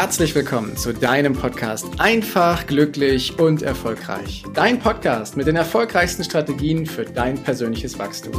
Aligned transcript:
herzlich 0.00 0.34
willkommen 0.34 0.78
zu 0.78 0.94
deinem 0.94 1.34
Podcast 1.34 1.86
Einfach, 1.98 2.66
glücklich 2.66 3.38
und 3.38 3.60
erfolgreich. 3.60 4.44
Dein 4.54 4.78
Podcast 4.78 5.36
mit 5.36 5.46
den 5.46 5.56
erfolgreichsten 5.56 6.24
Strategien 6.24 6.86
für 6.86 7.04
dein 7.04 7.36
persönliches 7.36 7.98
Wachstum. 7.98 8.32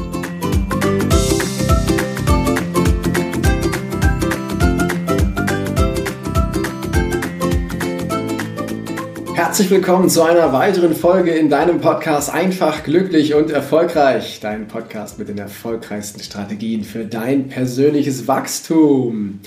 Herzlich 9.35 9.69
willkommen 9.69 10.09
zu 10.09 10.23
einer 10.23 10.51
weiteren 10.53 10.95
Folge 10.95 11.29
in 11.29 11.51
deinem 11.51 11.79
Podcast 11.79 12.31
Einfach, 12.33 12.83
glücklich 12.83 13.35
und 13.35 13.51
erfolgreich. 13.51 14.39
Dein 14.41 14.67
Podcast 14.67 15.19
mit 15.19 15.29
den 15.29 15.37
erfolgreichsten 15.37 16.23
Strategien 16.23 16.83
für 16.83 17.05
dein 17.05 17.49
persönliches 17.49 18.27
Wachstum. 18.27 19.41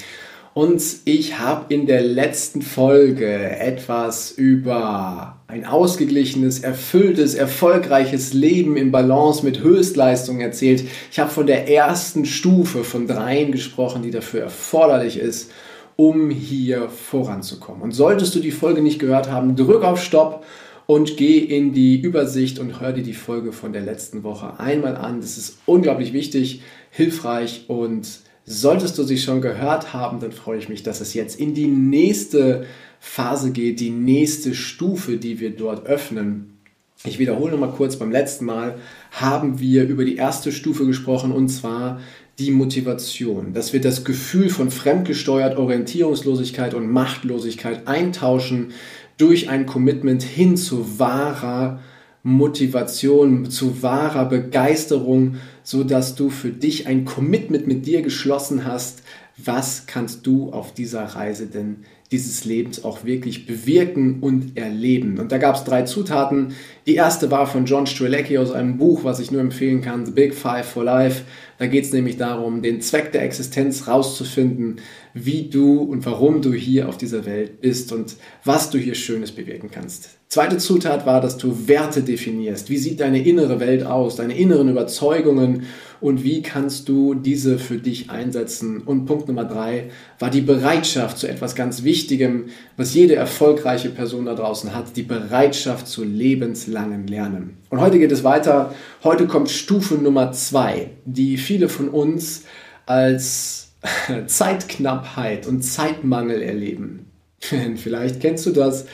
Und 0.55 0.83
ich 1.05 1.41
habe 1.41 1.75
in 1.75 1.87
der 1.87 2.01
letzten 2.01 2.62
Folge 2.62 3.27
etwas 3.27 4.31
über 4.31 5.41
ein 5.49 5.67
ausgeglichenes, 5.67 6.61
erfülltes, 6.61 7.35
erfolgreiches 7.35 8.33
Leben 8.33 8.77
in 8.77 8.93
Balance 8.93 9.45
mit 9.45 9.65
Höchstleistung 9.65 10.41
erzählt. 10.41 10.85
Ich 11.11 11.19
habe 11.19 11.31
von 11.31 11.48
der 11.48 11.69
ersten 11.69 12.25
Stufe 12.25 12.85
von 12.85 13.09
dreien 13.09 13.51
gesprochen, 13.51 14.03
die 14.03 14.12
dafür 14.12 14.43
erforderlich 14.43 15.19
ist, 15.19 15.51
um 15.97 16.31
hier 16.31 16.89
voranzukommen. 16.89 17.83
Und 17.83 17.91
solltest 17.91 18.37
du 18.37 18.39
die 18.39 18.53
Folge 18.53 18.81
nicht 18.81 19.01
gehört 19.01 19.29
haben, 19.29 19.57
drück 19.57 19.83
auf 19.83 20.01
Stopp 20.01 20.45
und 20.87 21.17
geh 21.17 21.39
in 21.39 21.73
die 21.73 22.01
Übersicht 22.01 22.61
und 22.61 22.81
hör 22.81 22.93
dir 22.93 23.03
die 23.03 23.12
Folge 23.12 23.53
von 23.53 23.73
der 23.73 23.83
letzten 23.83 24.23
Woche 24.23 24.61
einmal 24.61 24.97
an. 24.97 25.21
Das 25.21 25.37
ist 25.37 25.59
unglaublich 25.67 26.12
wichtig, 26.12 26.62
hilfreich 26.91 27.65
und 27.67 28.06
Solltest 28.47 28.98
du 28.98 29.05
sie 29.05 29.17
schon 29.17 29.41
gehört 29.41 29.95
haben, 29.95 30.20
dann 30.20 30.33
freue 30.33 30.59
ich 30.59 30.69
mich, 30.69 30.83
dass 30.83 31.00
es 31.00 31.14
jetzt 31.14 31.41
in 31.41 31.55
die 31.55 31.67
nächste 31.67 32.67
Phase 33.00 33.53
geht, 33.53 33.81
die 33.81 33.91
nächste 33.91 34.55
Stufe, 34.55 35.17
die 35.17 35.41
wir 35.41 35.50
dort 35.50 35.87
öffnen. 35.87 36.59
Ich 37.05 37.19
wiederhole 37.19 37.53
nochmal 37.53 37.72
kurz, 37.72 37.97
beim 37.97 38.11
letzten 38.11 38.45
Mal 38.45 38.77
haben 39.11 39.61
wir 39.61 39.87
über 39.87 40.05
die 40.05 40.17
erste 40.17 40.53
Stufe 40.53 40.87
gesprochen 40.87 41.33
und 41.33 41.48
zwar 41.48 42.00
die 42.39 42.50
Motivation, 42.50 43.53
dass 43.55 43.72
wir 43.72 43.81
das 43.81 44.05
Gefühl 44.05 44.50
von 44.50 44.70
fremdgesteuert 44.70 45.56
Orientierungslosigkeit 45.56 46.75
und 46.75 46.91
Machtlosigkeit 46.91 47.87
eintauschen 47.87 48.72
durch 49.17 49.48
ein 49.48 49.67
Commitment 49.67 50.22
hin 50.22 50.56
zu 50.56 50.98
wahrer 50.98 51.81
Motivation, 52.25 53.50
zu 53.50 53.83
wahrer 53.83 54.25
Begeisterung, 54.25 55.37
so 55.65 55.83
dass 55.83 56.15
du 56.15 56.31
für 56.31 56.51
dich 56.51 56.87
ein 56.87 57.05
Commitment 57.05 57.67
mit 57.67 57.87
dir 57.87 58.03
geschlossen 58.03 58.65
hast. 58.65 59.03
Was 59.37 59.87
kannst 59.87 60.25
du 60.27 60.53
auf 60.53 60.73
dieser 60.73 61.03
Reise 61.03 61.47
denn 61.47 61.79
dieses 62.15 62.45
Lebens 62.45 62.84
auch 62.84 63.05
wirklich 63.05 63.45
bewirken 63.45 64.21
und 64.21 64.56
erleben. 64.56 65.19
Und 65.19 65.33
da 65.33 65.39
gab 65.39 65.56
es 65.56 65.65
drei 65.65 65.83
Zutaten. 65.83 66.55
Die 66.87 66.95
erste 66.95 67.33
war 67.33 67.47
von 67.48 67.65
John 67.65 67.87
Strelecki 67.87 68.39
aus 68.39 68.53
einem 68.53 68.77
Buch, 68.77 69.03
was 69.03 69.19
ich 69.19 69.33
nur 69.33 69.41
empfehlen 69.41 69.81
kann, 69.81 70.06
The 70.06 70.12
Big 70.12 70.33
Five 70.33 70.65
for 70.65 70.84
Life. 70.84 71.23
Da 71.59 71.67
geht 71.67 71.84
es 71.84 71.93
nämlich 71.93 72.17
darum, 72.17 72.62
den 72.62 72.81
Zweck 72.81 73.11
der 73.11 73.23
Existenz 73.23 73.89
rauszufinden, 73.89 74.77
wie 75.12 75.49
du 75.49 75.81
und 75.81 76.05
warum 76.06 76.43
du 76.43 76.53
hier 76.53 76.89
auf 76.89 76.99
dieser 76.99 77.27
Welt 77.27 77.61
bist 77.61 77.93
und 77.93 78.17
was 78.45 78.71
du 78.71 78.78
hier 78.78 78.95
Schönes 78.95 79.33
bewirken 79.33 79.71
kannst. 79.73 80.11
Zweite 80.28 80.59
Zutat 80.59 81.06
war, 81.06 81.21
dass 81.21 81.37
du 81.37 81.69
Werte 81.69 82.03
definierst. 82.03 82.69
Wie 82.69 82.77
sieht 82.77 83.01
deine 83.01 83.25
innere 83.25 83.61
Welt 83.61 83.84
aus, 83.87 84.17
deine 84.17 84.37
inneren 84.37 84.69
Überzeugungen 84.69 85.53
und 86.00 86.24
wie 86.24 86.42
kannst 86.42 86.88
du 86.88 87.14
diese 87.14 87.58
für 87.58 87.78
dich 87.78 88.10
einsetzen? 88.10 88.83
Und 88.83 89.06
Punkt 89.06 89.28
Nummer 89.28 89.44
drei 89.44 89.91
war 90.19 90.30
die 90.30 90.41
Bereitschaft 90.41 91.19
zu 91.19 91.28
etwas 91.28 91.54
ganz 91.54 91.82
Wichtigem, 91.82 92.47
was 92.76 92.94
jede 92.94 93.15
erfolgreiche 93.15 93.91
Person 93.91 94.26
da 94.26 94.34
draußen 94.34 94.75
hat, 94.75 94.97
die 94.97 95.03
Bereitschaft 95.03 95.87
zu 95.87 96.04
lebenslangen 96.04 97.06
Lernen. 97.06 97.56
Und 97.70 97.81
heute 97.81 97.98
geht 97.98 98.12
es 98.12 98.25
weiter. 98.25 98.75
Heute 99.03 99.26
kommt 99.26 99.50
Stufe 99.50 99.94
Nummer 99.94 100.32
zwei, 100.32 100.91
die 101.04 101.37
viele 101.37 101.69
von 101.69 101.88
uns 101.88 102.44
als 102.87 103.72
Zeitknappheit 104.26 105.47
und 105.47 105.62
Zeitmangel 105.62 106.43
erleben. 106.43 107.06
Vielleicht 107.76 108.20
kennst 108.20 108.47
du 108.47 108.50
das 108.50 108.87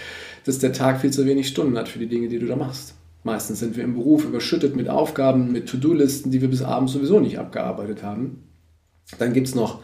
dass 0.44 0.58
der 0.58 0.72
Tag 0.72 1.00
viel 1.00 1.10
zu 1.10 1.26
wenig 1.26 1.48
Stunden 1.48 1.76
hat 1.78 1.88
für 1.88 1.98
die 1.98 2.08
Dinge, 2.08 2.28
die 2.28 2.38
du 2.38 2.46
da 2.46 2.56
machst. 2.56 2.94
Meistens 3.22 3.60
sind 3.60 3.76
wir 3.76 3.84
im 3.84 3.94
Beruf 3.94 4.24
überschüttet 4.24 4.76
mit 4.76 4.88
Aufgaben, 4.88 5.52
mit 5.52 5.68
To-Do-Listen, 5.68 6.30
die 6.30 6.40
wir 6.40 6.48
bis 6.48 6.62
abends 6.62 6.92
sowieso 6.92 7.20
nicht 7.20 7.38
abgearbeitet 7.38 8.02
haben. 8.02 8.44
Dann 9.18 9.32
gibt 9.32 9.48
es 9.48 9.54
noch 9.54 9.80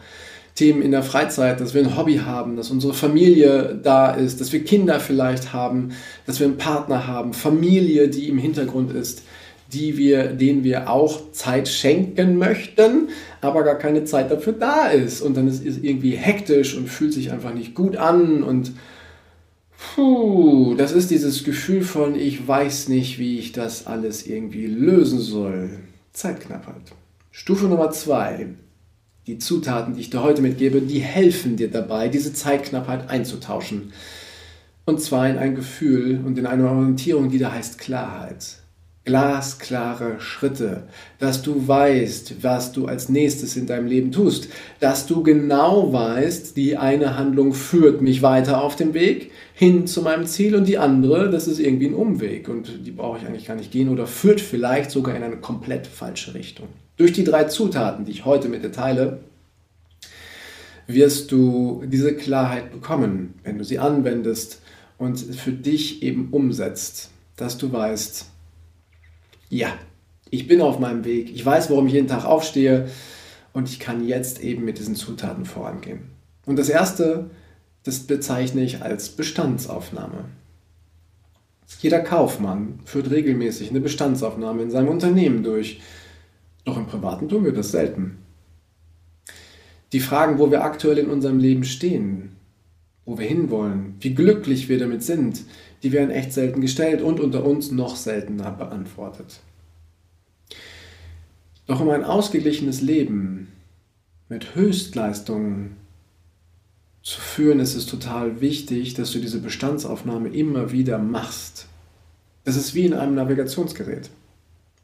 Themen 0.55 0.81
in 0.81 0.89
der 0.89 1.03
Freizeit, 1.03 1.61
dass 1.61 1.75
wir 1.75 1.83
ein 1.83 1.95
Hobby 1.95 2.17
haben, 2.17 2.55
dass 2.55 2.71
unsere 2.71 2.95
Familie 2.95 3.79
da 3.81 4.11
ist, 4.11 4.41
dass 4.41 4.51
wir 4.51 4.63
Kinder 4.63 4.99
vielleicht 4.99 5.53
haben, 5.53 5.89
dass 6.25 6.39
wir 6.39 6.47
einen 6.47 6.57
Partner 6.57 7.05
haben, 7.05 7.33
Familie, 7.33 8.07
die 8.07 8.27
im 8.27 8.39
Hintergrund 8.39 8.91
ist, 8.91 9.21
die 9.71 9.97
wir, 9.97 10.29
denen 10.29 10.63
wir 10.63 10.89
auch 10.89 11.31
Zeit 11.31 11.67
schenken 11.67 12.37
möchten, 12.37 13.09
aber 13.41 13.63
gar 13.63 13.75
keine 13.75 14.05
Zeit 14.05 14.31
dafür 14.31 14.53
da 14.53 14.87
ist. 14.87 15.21
Und 15.21 15.37
dann 15.37 15.47
ist 15.47 15.63
es 15.63 15.77
irgendwie 15.77 16.15
hektisch 16.15 16.75
und 16.75 16.89
fühlt 16.89 17.13
sich 17.13 17.31
einfach 17.31 17.53
nicht 17.53 17.75
gut 17.75 17.97
an 17.97 18.41
und 18.41 18.71
Puh, 19.77 20.75
das 20.75 20.91
ist 20.91 21.11
dieses 21.11 21.43
Gefühl 21.43 21.83
von, 21.83 22.15
ich 22.15 22.47
weiß 22.47 22.89
nicht, 22.89 23.19
wie 23.19 23.39
ich 23.39 23.51
das 23.51 23.87
alles 23.87 24.25
irgendwie 24.25 24.67
lösen 24.67 25.19
soll. 25.19 25.69
Zeitknappheit. 26.13 26.81
Stufe 27.31 27.65
Nummer 27.65 27.91
zwei. 27.91 28.47
Die 29.27 29.37
Zutaten, 29.37 29.93
die 29.93 30.01
ich 30.01 30.09
dir 30.09 30.23
heute 30.23 30.41
mitgebe, 30.41 30.81
die 30.81 30.99
helfen 30.99 31.57
dir 31.57 31.69
dabei, 31.69 32.07
diese 32.07 32.33
Zeitknappheit 32.33 33.09
einzutauschen. 33.09 33.93
Und 34.85 35.01
zwar 35.01 35.29
in 35.29 35.37
ein 35.37 35.53
Gefühl 35.53 36.21
und 36.25 36.37
in 36.37 36.47
eine 36.47 36.69
Orientierung, 36.69 37.29
die 37.29 37.39
da 37.39 37.51
heißt 37.51 37.77
Klarheit 37.77 38.59
glasklare 39.07 40.19
Schritte, 40.19 40.83
dass 41.17 41.41
du 41.41 41.65
weißt, 41.67 42.43
was 42.43 42.73
du 42.73 42.87
als 42.87 43.07
nächstes 43.07 43.55
in 43.55 43.65
deinem 43.65 43.87
Leben 43.87 44.11
tust, 44.11 44.49
dass 44.81 45.07
du 45.07 45.23
genau 45.23 45.93
weißt, 45.93 46.57
die 46.57 46.75
eine 46.75 47.17
Handlung 47.17 47.53
führt 47.53 48.01
mich 48.01 48.21
weiter 48.21 48.61
auf 48.61 48.75
dem 48.75 48.93
Weg 48.93 49.31
hin 49.53 49.87
zu 49.87 50.01
meinem 50.01 50.27
Ziel 50.27 50.55
und 50.55 50.67
die 50.67 50.77
andere, 50.77 51.31
das 51.31 51.47
ist 51.47 51.59
irgendwie 51.59 51.87
ein 51.87 51.93
Umweg 51.95 52.49
und 52.49 52.85
die 52.85 52.91
brauche 52.91 53.17
ich 53.17 53.25
eigentlich 53.25 53.47
gar 53.47 53.55
nicht 53.55 53.71
gehen 53.71 53.89
oder 53.89 54.07
führt 54.07 54.41
vielleicht 54.41 54.91
sogar 54.91 55.15
in 55.15 55.23
eine 55.23 55.37
komplett 55.37 55.87
falsche 55.87 56.33
Richtung. 56.33 56.67
Durch 56.97 57.13
die 57.13 57.23
drei 57.23 57.45
Zutaten, 57.45 58.03
die 58.03 58.11
ich 58.11 58.25
heute 58.25 58.49
mit 58.49 58.63
dir 58.63 58.73
teile, 58.73 59.21
wirst 60.85 61.31
du 61.31 61.81
diese 61.85 62.13
Klarheit 62.13 62.71
bekommen, 62.71 63.35
wenn 63.43 63.57
du 63.57 63.63
sie 63.63 63.79
anwendest 63.79 64.61
und 64.97 65.17
für 65.17 65.53
dich 65.53 66.03
eben 66.03 66.27
umsetzt, 66.31 67.09
dass 67.37 67.57
du 67.57 67.71
weißt, 67.71 68.25
ja, 69.49 69.73
ich 70.29 70.47
bin 70.47 70.61
auf 70.61 70.79
meinem 70.79 71.05
Weg, 71.05 71.33
ich 71.33 71.45
weiß, 71.45 71.69
warum 71.69 71.87
ich 71.87 71.93
jeden 71.93 72.07
Tag 72.07 72.25
aufstehe 72.25 72.89
und 73.53 73.69
ich 73.69 73.79
kann 73.79 74.05
jetzt 74.07 74.41
eben 74.41 74.65
mit 74.65 74.77
diesen 74.79 74.95
Zutaten 74.95 75.45
vorangehen. 75.45 76.11
Und 76.45 76.57
das 76.57 76.69
erste, 76.69 77.29
das 77.83 77.99
bezeichne 78.01 78.61
ich 78.61 78.81
als 78.81 79.09
Bestandsaufnahme. 79.09 80.25
Jeder 81.79 81.99
Kaufmann 81.99 82.79
führt 82.85 83.11
regelmäßig 83.11 83.69
eine 83.69 83.81
Bestandsaufnahme 83.81 84.63
in 84.63 84.71
seinem 84.71 84.87
Unternehmen 84.87 85.43
durch. 85.43 85.81
Doch 86.63 86.77
im 86.77 86.87
Privaten 86.87 87.29
tun 87.29 87.43
wir 87.43 87.51
das 87.51 87.71
selten. 87.71 88.19
Die 89.91 89.99
Fragen, 89.99 90.39
wo 90.39 90.49
wir 90.51 90.63
aktuell 90.63 90.97
in 90.97 91.09
unserem 91.09 91.39
Leben 91.39 91.63
stehen, 91.63 92.36
wo 93.07 93.17
wir 93.17 93.25
hinwollen, 93.25 93.95
wie 94.01 94.13
glücklich 94.13 94.67
wir 94.67 94.77
damit 94.77 95.01
sind, 95.01 95.43
die 95.81 95.93
werden 95.93 96.11
echt 96.11 96.33
selten 96.33 96.59
gestellt 96.59 97.01
und 97.01 97.21
unter 97.21 97.45
uns 97.45 97.71
noch 97.71 97.95
seltener 97.95 98.51
beantwortet. 98.51 99.39
Doch 101.67 101.79
um 101.79 101.89
ein 101.89 102.03
ausgeglichenes 102.03 102.81
Leben 102.81 103.47
mit 104.27 104.55
Höchstleistungen 104.55 105.77
zu 107.01 107.21
führen, 107.21 107.61
ist 107.61 107.75
es 107.75 107.85
total 107.85 108.41
wichtig, 108.41 108.93
dass 108.93 109.11
du 109.11 109.19
diese 109.19 109.39
Bestandsaufnahme 109.39 110.27
immer 110.27 110.73
wieder 110.73 110.97
machst. 110.99 111.67
Das 112.43 112.57
ist 112.57 112.75
wie 112.75 112.85
in 112.85 112.93
einem 112.93 113.15
Navigationsgerät. 113.15 114.09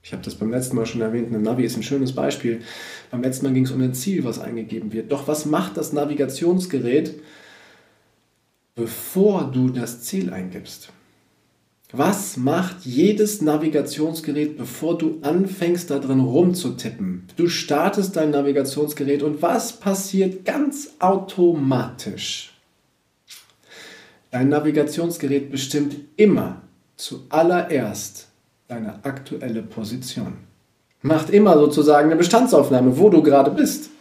Ich 0.01 0.13
habe 0.13 0.23
das 0.23 0.35
beim 0.35 0.51
letzten 0.51 0.77
Mal 0.77 0.85
schon 0.85 1.01
erwähnt, 1.01 1.33
ein 1.33 1.41
Navi 1.41 1.65
ist 1.65 1.75
ein 1.75 1.83
schönes 1.83 2.13
Beispiel. 2.13 2.61
Beim 3.11 3.21
letzten 3.21 3.45
Mal 3.45 3.53
ging 3.53 3.65
es 3.65 3.71
um 3.71 3.81
ein 3.81 3.93
Ziel, 3.93 4.23
was 4.23 4.39
eingegeben 4.39 4.93
wird. 4.93 5.11
Doch 5.11 5.27
was 5.27 5.45
macht 5.45 5.75
das 5.75 5.91
Navigationsgerät, 5.91 7.15
bevor 8.75 9.51
du 9.51 9.69
das 9.69 10.01
Ziel 10.01 10.33
eingibst. 10.33 10.89
Was 11.95 12.37
macht 12.37 12.85
jedes 12.85 13.41
Navigationsgerät, 13.41 14.57
bevor 14.57 14.97
du 14.97 15.19
anfängst, 15.21 15.91
da 15.91 15.99
drin 15.99 16.21
rumzutippen? 16.21 17.27
Du 17.35 17.47
startest 17.49 18.15
dein 18.15 18.31
Navigationsgerät 18.31 19.21
und 19.21 19.43
was 19.43 19.79
passiert 19.79 20.43
ganz 20.43 20.95
automatisch? 20.97 22.51
Dein 24.31 24.49
Navigationsgerät 24.49 25.51
bestimmt 25.51 25.95
immer 26.15 26.63
zuallererst 26.95 28.29
deine 28.67 29.05
aktuelle 29.05 29.61
Position. 29.61 30.37
Macht 31.03 31.29
immer 31.29 31.59
sozusagen 31.59 32.07
eine 32.07 32.15
Bestandsaufnahme, 32.15 32.97
wo 32.97 33.09
du 33.09 33.21
gerade 33.21 33.51
bist. 33.51 33.91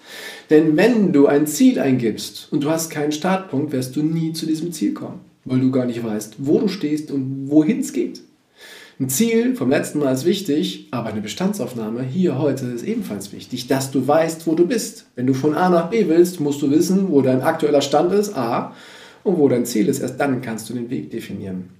Denn 0.52 0.76
wenn 0.76 1.14
du 1.14 1.28
ein 1.28 1.46
Ziel 1.46 1.78
eingibst 1.78 2.48
und 2.50 2.62
du 2.62 2.68
hast 2.68 2.90
keinen 2.90 3.10
Startpunkt, 3.10 3.72
wirst 3.72 3.96
du 3.96 4.02
nie 4.02 4.34
zu 4.34 4.44
diesem 4.44 4.70
Ziel 4.70 4.92
kommen, 4.92 5.20
weil 5.46 5.60
du 5.60 5.70
gar 5.70 5.86
nicht 5.86 6.04
weißt, 6.04 6.34
wo 6.40 6.58
du 6.58 6.68
stehst 6.68 7.10
und 7.10 7.48
wohin 7.48 7.80
es 7.80 7.94
geht. 7.94 8.20
Ein 9.00 9.08
Ziel 9.08 9.56
vom 9.56 9.70
letzten 9.70 10.00
Mal 10.00 10.12
ist 10.12 10.26
wichtig, 10.26 10.88
aber 10.90 11.08
eine 11.08 11.22
Bestandsaufnahme 11.22 12.02
hier 12.02 12.38
heute 12.38 12.66
ist 12.66 12.84
ebenfalls 12.84 13.32
wichtig, 13.32 13.66
dass 13.66 13.92
du 13.92 14.06
weißt, 14.06 14.46
wo 14.46 14.54
du 14.54 14.66
bist. 14.66 15.06
Wenn 15.14 15.26
du 15.26 15.32
von 15.32 15.54
A 15.54 15.70
nach 15.70 15.88
B 15.88 16.06
willst, 16.08 16.38
musst 16.38 16.60
du 16.60 16.70
wissen, 16.70 17.08
wo 17.08 17.22
dein 17.22 17.40
aktueller 17.40 17.80
Stand 17.80 18.12
ist, 18.12 18.36
A, 18.36 18.74
und 19.24 19.38
wo 19.38 19.48
dein 19.48 19.64
Ziel 19.64 19.88
ist. 19.88 20.00
Erst 20.00 20.20
dann 20.20 20.42
kannst 20.42 20.68
du 20.68 20.74
den 20.74 20.90
Weg 20.90 21.10
definieren. 21.10 21.70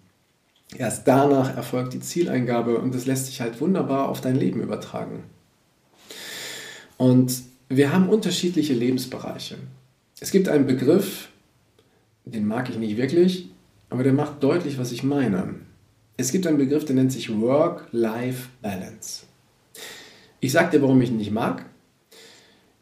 Erst 0.79 1.07
danach 1.07 1.55
erfolgt 1.59 1.93
die 1.93 2.01
Zieleingabe 2.01 2.79
und 2.79 2.95
das 2.95 3.05
lässt 3.05 3.27
sich 3.27 3.43
halt 3.43 3.61
wunderbar 3.61 4.09
auf 4.09 4.23
dein 4.23 4.37
Leben 4.37 4.63
übertragen. 4.63 5.25
Und 6.97 7.52
wir 7.77 7.93
haben 7.93 8.09
unterschiedliche 8.09 8.75
Lebensbereiche. 8.75 9.57
Es 10.21 10.31
gibt 10.31 10.49
einen 10.49 10.67
Begriff, 10.67 11.29
den 12.25 12.47
mag 12.47 12.69
ich 12.69 12.77
nicht 12.77 12.97
wirklich, 12.97 13.49
aber 13.89 14.05
der 14.05 14.13
macht 14.13 14.43
deutlich, 14.43 14.79
was 14.79 14.93
ich 14.93 15.03
meine. 15.03 15.55
Es 16.17 16.33
gibt 16.33 16.47
einen 16.47 16.59
Begriff, 16.59 16.85
der 16.85 16.95
nennt 16.95 17.13
sich 17.13 17.41
Work-Life-Balance. 17.41 19.25
Ich 20.41 20.53
sage 20.53 20.73
dir, 20.73 20.83
warum 20.83 21.01
ich 21.01 21.11
ihn 21.11 21.17
nicht 21.17 21.31
mag. 21.31 21.65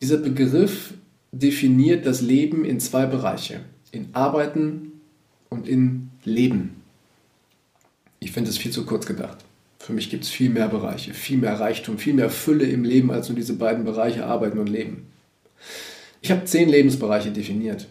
Dieser 0.03 0.17
Begriff 0.17 0.95
definiert 1.31 2.07
das 2.07 2.21
Leben 2.21 2.65
in 2.65 2.81
zwei 2.81 3.07
Bereiche, 3.07 3.61
in 3.93 4.09
Arbeiten 4.13 4.93
und 5.49 5.69
in 5.69 6.11
Leben. 6.25 6.83
Ich 8.19 8.33
finde 8.33 8.51
es 8.51 8.59
viel 8.59 8.73
zu 8.73 8.85
kurz 8.85 9.07
gedacht. 9.07 9.39
Für 9.91 9.97
mich 9.97 10.09
gibt 10.09 10.23
es 10.23 10.31
viel 10.31 10.51
mehr 10.51 10.69
Bereiche, 10.69 11.13
viel 11.13 11.39
mehr 11.39 11.59
Reichtum, 11.59 11.99
viel 11.99 12.15
mehr 12.15 12.31
Fülle 12.31 12.65
im 12.65 12.85
Leben 12.85 13.11
als 13.11 13.29
nur 13.29 13.35
diese 13.35 13.55
beiden 13.55 13.85
Bereiche 13.85 14.25
Arbeiten 14.25 14.61
und 14.61 14.69
Leben. 14.69 15.09
Ich 16.23 16.31
habe 16.31 16.45
zehn 16.45 16.69
Lebensbereiche 16.69 17.33
definiert. 17.33 17.89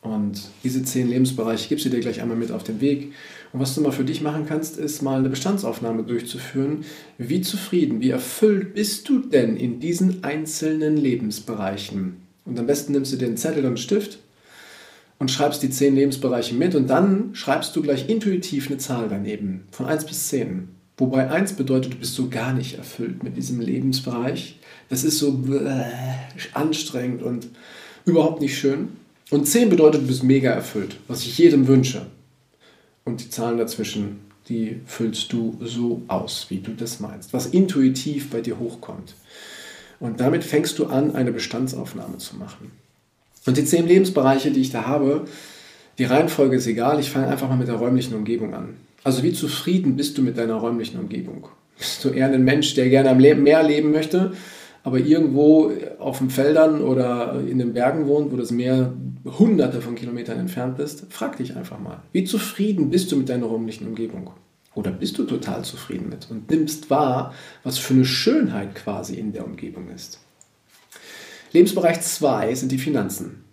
Und 0.00 0.40
diese 0.64 0.82
zehn 0.82 1.06
Lebensbereiche 1.06 1.68
gibst 1.68 1.84
du 1.84 1.90
dir 1.90 2.00
gleich 2.00 2.22
einmal 2.22 2.38
mit 2.38 2.50
auf 2.50 2.64
den 2.64 2.80
Weg. 2.80 3.12
Und 3.52 3.60
was 3.60 3.74
du 3.74 3.82
mal 3.82 3.92
für 3.92 4.04
dich 4.04 4.22
machen 4.22 4.46
kannst, 4.48 4.78
ist 4.78 5.02
mal 5.02 5.18
eine 5.18 5.28
Bestandsaufnahme 5.28 6.02
durchzuführen. 6.02 6.86
Wie 7.18 7.42
zufrieden, 7.42 8.00
wie 8.00 8.08
erfüllt 8.08 8.72
bist 8.72 9.06
du 9.10 9.18
denn 9.18 9.58
in 9.58 9.80
diesen 9.80 10.24
einzelnen 10.24 10.96
Lebensbereichen? 10.96 12.22
Und 12.46 12.58
am 12.58 12.66
besten 12.66 12.92
nimmst 12.92 13.12
du 13.12 13.18
dir 13.18 13.26
einen 13.26 13.36
Zettel 13.36 13.64
und 13.64 13.66
einen 13.66 13.76
Stift 13.76 14.18
und 15.18 15.30
schreibst 15.30 15.62
die 15.62 15.68
zehn 15.68 15.94
Lebensbereiche 15.94 16.54
mit 16.54 16.74
und 16.74 16.88
dann 16.88 17.34
schreibst 17.34 17.76
du 17.76 17.82
gleich 17.82 18.08
intuitiv 18.08 18.68
eine 18.68 18.78
Zahl 18.78 19.08
daneben, 19.10 19.64
von 19.72 19.84
1 19.84 20.06
bis 20.06 20.28
10. 20.28 20.77
Wobei 20.98 21.30
1 21.30 21.52
bedeutet, 21.52 21.94
du 21.94 21.96
bist 21.96 22.14
so 22.14 22.28
gar 22.28 22.52
nicht 22.52 22.76
erfüllt 22.76 23.22
mit 23.22 23.36
diesem 23.36 23.60
Lebensbereich. 23.60 24.58
Das 24.88 25.04
ist 25.04 25.18
so 25.18 25.42
anstrengend 26.54 27.22
und 27.22 27.48
überhaupt 28.04 28.40
nicht 28.40 28.58
schön. 28.58 28.88
Und 29.30 29.46
10 29.46 29.70
bedeutet, 29.70 30.02
du 30.02 30.06
bist 30.08 30.24
mega 30.24 30.50
erfüllt, 30.50 30.96
was 31.06 31.22
ich 31.22 31.38
jedem 31.38 31.68
wünsche. 31.68 32.06
Und 33.04 33.20
die 33.22 33.30
Zahlen 33.30 33.58
dazwischen, 33.58 34.20
die 34.48 34.80
füllst 34.86 35.32
du 35.32 35.56
so 35.62 36.02
aus, 36.08 36.46
wie 36.48 36.58
du 36.58 36.72
das 36.72 37.00
meinst, 37.00 37.32
was 37.32 37.46
intuitiv 37.46 38.30
bei 38.30 38.40
dir 38.40 38.58
hochkommt. 38.58 39.14
Und 40.00 40.20
damit 40.20 40.42
fängst 40.42 40.78
du 40.78 40.86
an, 40.86 41.14
eine 41.14 41.32
Bestandsaufnahme 41.32 42.18
zu 42.18 42.36
machen. 42.36 42.72
Und 43.46 43.56
die 43.56 43.64
zehn 43.64 43.86
Lebensbereiche, 43.86 44.50
die 44.50 44.60
ich 44.60 44.70
da 44.70 44.86
habe, 44.86 45.26
die 45.98 46.04
Reihenfolge 46.04 46.56
ist 46.56 46.66
egal, 46.66 46.98
ich 46.98 47.10
fange 47.10 47.28
einfach 47.28 47.48
mal 47.48 47.56
mit 47.56 47.68
der 47.68 47.76
räumlichen 47.76 48.14
Umgebung 48.14 48.54
an. 48.54 48.76
Also 49.04 49.22
wie 49.22 49.32
zufrieden 49.32 49.96
bist 49.96 50.18
du 50.18 50.22
mit 50.22 50.36
deiner 50.36 50.54
räumlichen 50.54 50.98
Umgebung? 50.98 51.48
Bist 51.78 52.04
du 52.04 52.08
eher 52.10 52.26
ein 52.26 52.44
Mensch, 52.44 52.74
der 52.74 52.88
gerne 52.88 53.10
am 53.10 53.18
Meer 53.18 53.62
leben 53.62 53.92
möchte 53.92 54.32
aber 54.88 54.98
irgendwo 55.00 55.70
auf 55.98 56.18
den 56.18 56.30
Feldern 56.30 56.80
oder 56.80 57.40
in 57.46 57.58
den 57.58 57.74
Bergen 57.74 58.06
wohnt, 58.06 58.32
wo 58.32 58.36
das 58.36 58.50
Meer 58.50 58.94
hunderte 59.24 59.82
von 59.82 59.94
Kilometern 59.94 60.38
entfernt 60.38 60.78
ist, 60.78 61.06
frag 61.10 61.36
dich 61.36 61.56
einfach 61.56 61.78
mal, 61.78 62.02
wie 62.12 62.24
zufrieden 62.24 62.88
bist 62.88 63.12
du 63.12 63.16
mit 63.16 63.28
deiner 63.28 63.46
räumlichen 63.46 63.86
Umgebung? 63.86 64.30
Oder 64.74 64.90
bist 64.90 65.18
du 65.18 65.24
total 65.24 65.62
zufrieden 65.62 66.08
mit 66.08 66.30
und 66.30 66.50
nimmst 66.50 66.88
wahr, 66.88 67.34
was 67.64 67.78
für 67.78 67.94
eine 67.94 68.06
Schönheit 68.06 68.76
quasi 68.76 69.16
in 69.16 69.32
der 69.32 69.44
Umgebung 69.44 69.88
ist? 69.94 70.20
Lebensbereich 71.52 72.00
2 72.00 72.54
sind 72.54 72.72
die 72.72 72.78
Finanzen. 72.78 73.44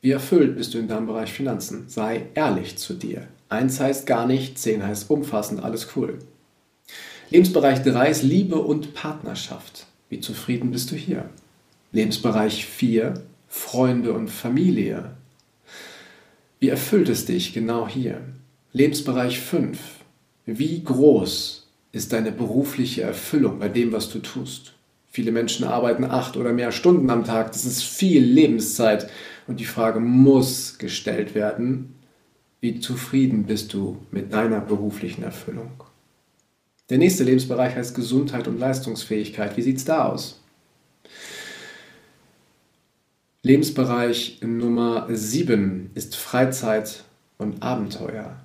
Wie 0.00 0.12
erfüllt 0.12 0.56
bist 0.56 0.72
du 0.72 0.78
in 0.78 0.88
deinem 0.88 1.06
Bereich 1.06 1.32
Finanzen? 1.32 1.88
Sei 1.88 2.26
ehrlich 2.34 2.78
zu 2.78 2.94
dir. 2.94 3.26
Eins 3.48 3.80
heißt 3.80 4.06
gar 4.06 4.26
nicht, 4.26 4.58
zehn 4.58 4.86
heißt 4.86 5.10
umfassend, 5.10 5.62
alles 5.62 5.88
cool. 5.96 6.18
Lebensbereich 7.30 7.82
3 7.82 8.10
ist 8.10 8.22
Liebe 8.22 8.56
und 8.56 8.94
Partnerschaft. 8.94 9.86
Wie 10.08 10.20
zufrieden 10.20 10.70
bist 10.70 10.90
du 10.90 10.96
hier? 10.96 11.28
Lebensbereich 11.92 12.66
4, 12.66 13.22
Freunde 13.48 14.12
und 14.12 14.28
Familie. 14.28 15.12
Wie 16.60 16.68
erfüllt 16.68 17.08
es 17.08 17.24
dich 17.24 17.52
genau 17.52 17.88
hier? 17.88 18.20
Lebensbereich 18.72 19.40
5, 19.40 19.78
wie 20.46 20.82
groß 20.82 21.66
ist 21.92 22.12
deine 22.12 22.32
berufliche 22.32 23.02
Erfüllung 23.02 23.58
bei 23.58 23.68
dem, 23.68 23.92
was 23.92 24.10
du 24.10 24.18
tust? 24.18 24.72
Viele 25.10 25.32
Menschen 25.32 25.66
arbeiten 25.66 26.04
acht 26.04 26.36
oder 26.36 26.52
mehr 26.52 26.70
Stunden 26.70 27.10
am 27.10 27.24
Tag. 27.24 27.52
Das 27.52 27.64
ist 27.64 27.82
viel 27.82 28.22
Lebenszeit. 28.22 29.10
Und 29.46 29.58
die 29.58 29.64
Frage 29.64 30.00
muss 30.00 30.78
gestellt 30.78 31.34
werden, 31.34 31.94
wie 32.60 32.80
zufrieden 32.80 33.44
bist 33.44 33.72
du 33.72 33.98
mit 34.10 34.32
deiner 34.32 34.60
beruflichen 34.60 35.22
Erfüllung? 35.22 35.84
Der 36.90 36.98
nächste 36.98 37.24
Lebensbereich 37.24 37.76
heißt 37.76 37.94
Gesundheit 37.94 38.48
und 38.48 38.58
Leistungsfähigkeit. 38.58 39.56
Wie 39.56 39.62
sieht 39.62 39.76
es 39.76 39.84
da 39.84 40.06
aus? 40.06 40.40
Lebensbereich 43.42 44.40
Nummer 44.42 45.06
7 45.10 45.90
ist 45.94 46.16
Freizeit 46.16 47.04
und 47.36 47.62
Abenteuer. 47.62 48.36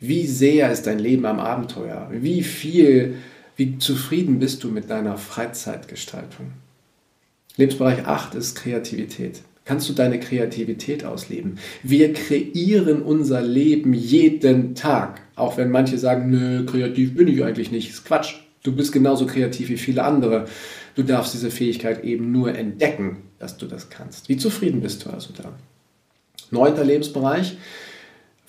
Wie 0.00 0.26
sehr 0.26 0.72
ist 0.72 0.86
dein 0.86 0.98
Leben 0.98 1.26
am 1.26 1.38
Abenteuer? 1.38 2.08
Wie 2.10 2.42
viel, 2.42 3.18
wie 3.56 3.78
zufrieden 3.78 4.38
bist 4.38 4.64
du 4.64 4.68
mit 4.68 4.90
deiner 4.90 5.18
Freizeitgestaltung? 5.18 6.52
Lebensbereich 7.56 8.06
8 8.06 8.34
ist 8.34 8.56
Kreativität. 8.56 9.42
Kannst 9.64 9.88
du 9.88 9.92
deine 9.92 10.18
Kreativität 10.18 11.04
ausleben? 11.04 11.58
Wir 11.82 12.12
kreieren 12.12 13.02
unser 13.02 13.42
Leben 13.42 13.92
jeden 13.92 14.74
Tag. 14.74 15.20
Auch 15.36 15.56
wenn 15.56 15.70
manche 15.70 15.98
sagen, 15.98 16.30
nö, 16.30 16.64
kreativ 16.66 17.14
bin 17.14 17.28
ich 17.28 17.44
eigentlich 17.44 17.70
nicht. 17.70 17.90
Ist 17.90 18.04
Quatsch. 18.04 18.34
Du 18.62 18.74
bist 18.74 18.92
genauso 18.92 19.26
kreativ 19.26 19.68
wie 19.68 19.76
viele 19.76 20.04
andere. 20.04 20.46
Du 20.94 21.02
darfst 21.02 21.34
diese 21.34 21.50
Fähigkeit 21.50 22.04
eben 22.04 22.32
nur 22.32 22.54
entdecken, 22.54 23.18
dass 23.38 23.56
du 23.56 23.66
das 23.66 23.90
kannst. 23.90 24.28
Wie 24.28 24.36
zufrieden 24.36 24.80
bist 24.80 25.04
du 25.04 25.10
also 25.10 25.32
da? 25.36 25.52
Neunter 26.50 26.84
Lebensbereich 26.84 27.56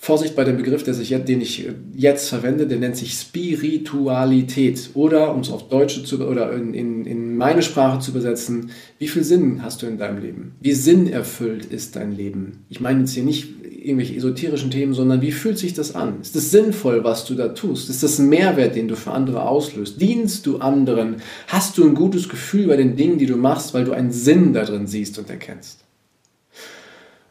Vorsicht 0.04 0.34
bei 0.34 0.42
dem 0.42 0.56
Begriff, 0.56 0.82
der 0.82 0.94
sich, 0.94 1.10
den 1.10 1.40
ich 1.40 1.64
jetzt 1.94 2.28
verwende, 2.28 2.66
der 2.66 2.78
nennt 2.78 2.96
sich 2.96 3.12
Spiritualität. 3.12 4.90
Oder, 4.94 5.32
um 5.32 5.42
es 5.42 5.50
auf 5.52 5.68
Deutsche 5.68 6.02
zu, 6.02 6.20
oder 6.26 6.52
in, 6.54 6.74
in, 6.74 7.06
in 7.06 7.36
meine 7.36 7.62
Sprache 7.62 8.00
zu 8.00 8.10
übersetzen, 8.10 8.72
wie 8.98 9.06
viel 9.06 9.22
Sinn 9.22 9.62
hast 9.62 9.80
du 9.80 9.86
in 9.86 9.98
deinem 9.98 10.20
Leben? 10.20 10.56
Wie 10.60 10.72
sinnerfüllt 10.72 11.66
ist 11.66 11.94
dein 11.94 12.10
Leben? 12.10 12.64
Ich 12.68 12.80
meine 12.80 12.98
jetzt 12.98 13.12
hier 13.12 13.22
nicht 13.22 13.46
irgendwelche 13.62 14.16
esoterischen 14.16 14.72
Themen, 14.72 14.92
sondern 14.92 15.22
wie 15.22 15.30
fühlt 15.30 15.58
sich 15.58 15.72
das 15.72 15.94
an? 15.94 16.20
Ist 16.20 16.34
es 16.34 16.50
sinnvoll, 16.50 17.04
was 17.04 17.24
du 17.24 17.36
da 17.36 17.50
tust? 17.50 17.88
Ist 17.88 18.02
das 18.02 18.18
ein 18.18 18.28
Mehrwert, 18.28 18.74
den 18.74 18.88
du 18.88 18.96
für 18.96 19.12
andere 19.12 19.42
auslöst? 19.42 20.00
Dienst 20.00 20.46
du 20.46 20.58
anderen? 20.58 21.18
Hast 21.46 21.78
du 21.78 21.84
ein 21.84 21.94
gutes 21.94 22.28
Gefühl 22.28 22.66
bei 22.66 22.76
den 22.76 22.96
Dingen, 22.96 23.18
die 23.18 23.26
du 23.26 23.36
machst, 23.36 23.72
weil 23.72 23.84
du 23.84 23.92
einen 23.92 24.10
Sinn 24.10 24.52
darin 24.52 24.88
siehst 24.88 25.16
und 25.20 25.30
erkennst? 25.30 25.81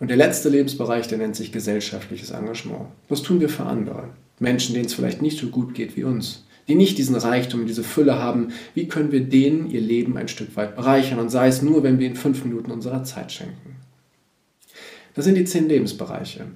Und 0.01 0.08
der 0.08 0.17
letzte 0.17 0.50
Lebensbereich, 0.50 1.08
der 1.08 1.20
nennt 1.20 1.36
sich 1.36 1.51
gesellschaftliches 1.51 2.31
Engagement. 2.31 2.88
Was 3.08 3.22
tun 3.22 3.39
wir 3.39 3.50
für 3.50 3.67
andere? 3.67 4.10
Menschen, 4.39 4.74
denen 4.74 4.88
es 4.88 4.96
vielleicht 4.96 5.22
nicht 5.22 5.38
so 5.38 5.48
gut 5.48 5.75
geht 5.75 5.96
wie 5.96 6.03
uns, 6.03 6.43
die 6.67 6.74
nicht 6.74 6.98
diesen 6.98 7.15
Reichtum, 7.15 7.67
diese 7.67 7.84
Fülle 7.84 8.17
haben, 8.17 8.48
wie 8.74 8.88
können 8.88 9.12
wir 9.12 9.22
denen 9.22 9.70
ihr 9.70 9.79
Leben 9.79 10.17
ein 10.17 10.27
Stück 10.27 10.55
weit 10.55 10.75
bereichern 10.75 11.20
und 11.20 11.29
sei 11.29 11.48
es 11.48 11.62
nur, 11.62 11.84
wenn 11.84 12.00
wir 12.00 12.08
ihnen 12.08 12.15
fünf 12.15 12.43
Minuten 12.43 12.72
unserer 12.72 13.03
Zeit 13.03 13.31
schenken. 13.31 13.75
Das 15.13 15.25
sind 15.25 15.36
die 15.36 15.46
zehn 15.46 15.70
Lebensbereiche. 15.70 16.48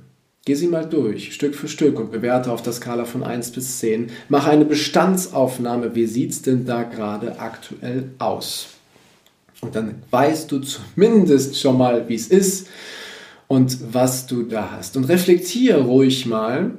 Geh 0.44 0.56
sie 0.56 0.68
mal 0.68 0.90
durch, 0.90 1.32
Stück 1.32 1.54
für 1.54 1.68
Stück 1.68 2.00
und 2.00 2.12
bewerte 2.12 2.52
auf 2.52 2.64
der 2.64 2.74
Skala 2.74 3.06
von 3.06 3.24
1 3.24 3.52
bis 3.52 3.78
10. 3.78 4.10
Mach 4.28 4.48
eine 4.48 4.66
Bestandsaufnahme, 4.66 5.94
wie 5.94 6.08
sieht 6.08 6.32
es 6.32 6.42
denn 6.42 6.66
da 6.66 6.82
gerade 6.82 7.40
aktuell 7.40 8.10
aus? 8.18 8.70
Und 9.62 9.76
dann 9.76 10.02
weißt 10.10 10.52
du 10.52 10.60
zumindest 10.62 11.60
schon 11.60 11.78
mal, 11.78 12.10
wie 12.10 12.16
es 12.16 12.28
ist 12.28 12.70
und 13.48 13.94
was 13.94 14.26
du 14.28 14.44
da 14.44 14.72
hast. 14.72 14.98
Und 14.98 15.06
reflektiere 15.06 15.82
ruhig 15.82 16.26
mal, 16.26 16.72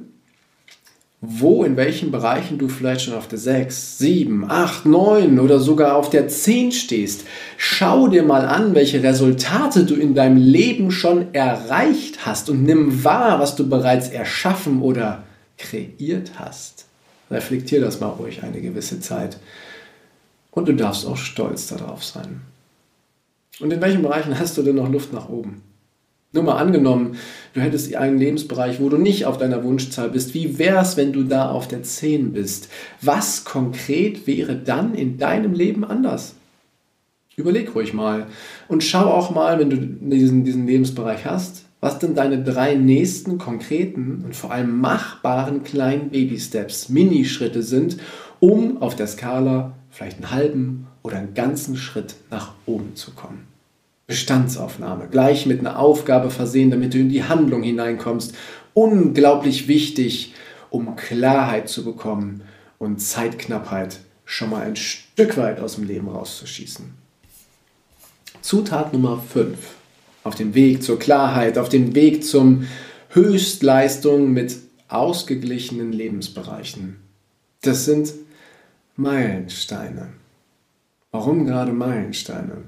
wo, 1.19 1.63
in 1.63 1.77
welchen 1.77 2.11
Bereichen 2.11 2.59
du 2.59 2.67
vielleicht 2.67 3.01
schon 3.01 3.15
auf 3.15 3.27
der 3.27 3.39
6, 3.39 3.97
7, 3.97 4.49
8, 4.49 4.85
9 4.85 5.39
oder 5.39 5.59
sogar 5.59 5.95
auf 5.95 6.11
der 6.11 6.27
10 6.27 6.71
stehst. 6.71 7.25
Schau 7.57 8.07
dir 8.07 8.21
mal 8.21 8.45
an, 8.45 8.75
welche 8.75 9.01
Resultate 9.01 9.85
du 9.85 9.95
in 9.95 10.13
deinem 10.13 10.37
Leben 10.37 10.91
schon 10.91 11.33
erreicht 11.33 12.25
hast 12.25 12.49
und 12.51 12.63
nimm 12.63 13.03
wahr, 13.03 13.39
was 13.39 13.55
du 13.55 13.67
bereits 13.67 14.09
erschaffen 14.09 14.81
oder 14.81 15.23
kreiert 15.57 16.33
hast. 16.35 16.85
Reflektier 17.31 17.81
das 17.81 17.99
mal 17.99 18.09
ruhig 18.09 18.43
eine 18.43 18.61
gewisse 18.61 18.99
Zeit. 18.99 19.39
Und 20.51 20.67
du 20.67 20.73
darfst 20.73 21.05
auch 21.05 21.17
stolz 21.17 21.67
darauf 21.67 22.03
sein. 22.03 22.41
Und 23.59 23.73
in 23.73 23.81
welchen 23.81 24.03
Bereichen 24.03 24.37
hast 24.37 24.57
du 24.57 24.61
denn 24.61 24.75
noch 24.75 24.89
Luft 24.89 25.13
nach 25.13 25.29
oben? 25.29 25.63
Nur 26.33 26.43
mal 26.43 26.57
angenommen, 26.57 27.15
du 27.53 27.61
hättest 27.61 27.95
einen 27.95 28.17
Lebensbereich, 28.17 28.81
wo 28.81 28.89
du 28.89 28.97
nicht 28.97 29.25
auf 29.25 29.37
deiner 29.37 29.63
Wunschzahl 29.63 30.09
bist. 30.09 30.33
Wie 30.33 30.59
wäre 30.59 30.81
es, 30.81 30.97
wenn 30.97 31.13
du 31.13 31.23
da 31.23 31.49
auf 31.49 31.67
der 31.67 31.83
10 31.83 32.33
bist? 32.33 32.69
Was 33.01 33.45
konkret 33.45 34.27
wäre 34.27 34.55
dann 34.55 34.93
in 34.93 35.17
deinem 35.17 35.53
Leben 35.53 35.85
anders? 35.85 36.35
Überleg 37.37 37.75
ruhig 37.75 37.93
mal 37.93 38.27
und 38.67 38.83
schau 38.83 39.05
auch 39.05 39.29
mal, 39.29 39.59
wenn 39.59 39.69
du 39.69 39.77
diesen, 39.77 40.43
diesen 40.43 40.67
Lebensbereich 40.67 41.25
hast, 41.25 41.65
was 41.79 41.99
denn 41.99 42.15
deine 42.15 42.43
drei 42.43 42.75
nächsten 42.75 43.37
konkreten 43.37 44.23
und 44.25 44.35
vor 44.35 44.51
allem 44.51 44.79
machbaren 44.81 45.63
kleinen 45.63 46.09
Baby-Steps, 46.09 46.89
Minischritte 46.89 47.61
sind, 47.61 47.97
um 48.39 48.81
auf 48.81 48.95
der 48.95 49.07
Skala 49.07 49.73
vielleicht 49.91 50.17
einen 50.17 50.31
halben 50.31 50.87
oder 51.03 51.17
einen 51.17 51.35
ganzen 51.35 51.77
Schritt 51.77 52.15
nach 52.31 52.53
oben 52.65 52.95
zu 52.95 53.11
kommen. 53.11 53.56
Bestandsaufnahme, 54.07 55.09
gleich 55.09 55.45
mit 55.45 55.59
einer 55.59 55.79
Aufgabe 55.79 56.31
versehen, 56.31 56.71
damit 56.71 56.93
du 56.93 56.97
in 56.97 57.09
die 57.09 57.25
Handlung 57.25 57.61
hineinkommst. 57.61 58.33
Unglaublich 58.73 59.67
wichtig, 59.67 60.33
um 60.69 60.95
Klarheit 60.95 61.67
zu 61.67 61.83
bekommen 61.83 62.41
und 62.77 63.01
Zeitknappheit 63.01 63.99
schon 64.23 64.49
mal 64.49 64.61
ein 64.61 64.77
Stück 64.77 65.35
weit 65.35 65.59
aus 65.59 65.75
dem 65.75 65.83
Leben 65.83 66.07
rauszuschießen. 66.07 66.85
Zutat 68.41 68.93
Nummer 68.93 69.21
5. 69.21 69.57
Auf 70.23 70.35
dem 70.35 70.53
Weg 70.53 70.83
zur 70.83 70.99
Klarheit, 70.99 71.57
auf 71.57 71.67
dem 71.67 71.93
Weg 71.93 72.23
zum 72.23 72.65
Höchstleistung 73.09 74.31
mit 74.31 74.57
ausgeglichenen 74.87 75.91
Lebensbereichen. 75.91 76.97
Das 77.61 77.83
sind 77.83 78.13
Meilensteine. 78.95 80.13
Warum 81.11 81.45
gerade 81.45 81.73
Meilensteine? 81.73 82.63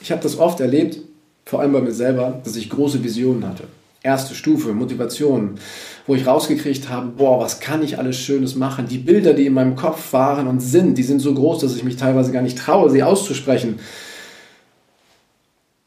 Ich 0.00 0.10
habe 0.10 0.22
das 0.22 0.38
oft 0.38 0.60
erlebt, 0.60 0.98
vor 1.44 1.60
allem 1.60 1.72
bei 1.72 1.80
mir 1.80 1.92
selber, 1.92 2.40
dass 2.44 2.56
ich 2.56 2.70
große 2.70 3.02
Visionen 3.02 3.46
hatte. 3.48 3.64
Erste 4.02 4.34
Stufe, 4.34 4.72
Motivation, 4.72 5.58
wo 6.06 6.14
ich 6.14 6.26
rausgekriegt 6.26 6.88
habe, 6.88 7.08
boah, 7.08 7.40
was 7.40 7.60
kann 7.60 7.82
ich 7.82 7.98
alles 7.98 8.16
Schönes 8.16 8.54
machen? 8.54 8.86
Die 8.88 8.98
Bilder, 8.98 9.32
die 9.32 9.46
in 9.46 9.54
meinem 9.54 9.74
Kopf 9.74 10.12
waren 10.12 10.46
und 10.46 10.60
sind, 10.60 10.98
die 10.98 11.02
sind 11.02 11.20
so 11.20 11.34
groß, 11.34 11.60
dass 11.60 11.74
ich 11.74 11.82
mich 11.82 11.96
teilweise 11.96 12.30
gar 12.30 12.42
nicht 12.42 12.58
traue, 12.58 12.90
sie 12.90 13.02
auszusprechen. 13.02 13.80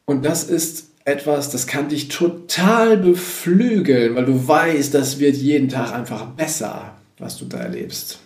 Und 0.06 0.26
das 0.26 0.44
ist 0.44 0.88
etwas, 1.06 1.50
das 1.50 1.68
kann 1.68 1.90
dich 1.90 2.08
total 2.08 2.98
beflügeln, 2.98 4.16
weil 4.16 4.26
du 4.26 4.48
weißt, 4.48 4.94
das 4.94 5.20
wird 5.20 5.36
jeden 5.36 5.70
Tag 5.70 5.94
einfach 5.94 6.26
besser, 6.26 6.96
was 7.20 7.38
du 7.38 7.46
da 7.46 7.58
erlebst. 7.58 8.20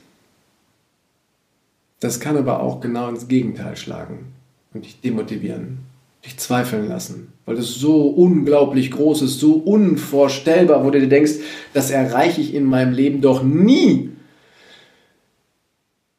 Das 2.00 2.20
kann 2.20 2.38
aber 2.38 2.62
auch 2.62 2.80
genau 2.80 3.10
ins 3.10 3.28
Gegenteil 3.28 3.76
schlagen 3.76 4.34
und 4.74 4.86
dich 4.86 5.00
demotivieren, 5.02 5.80
dich 6.26 6.38
zweifeln 6.38 6.88
lassen, 6.88 7.34
weil 7.46 7.58
es 7.58 7.76
so 7.76 8.08
unglaublich 8.08 8.92
groß 8.92 9.24
ist, 9.24 9.40
so 9.40 9.54
unvorstellbar, 9.54 10.84
wo 10.84 10.90
du 10.90 11.00
dir 11.00 11.10
denkst, 11.10 11.34
das 11.74 11.92
erreiche 11.92 12.42
ich 12.42 12.54
in 12.54 12.66
meinem 12.66 12.94
Leben 12.94 13.22
doch 13.22 13.44
nie. 13.44 14.10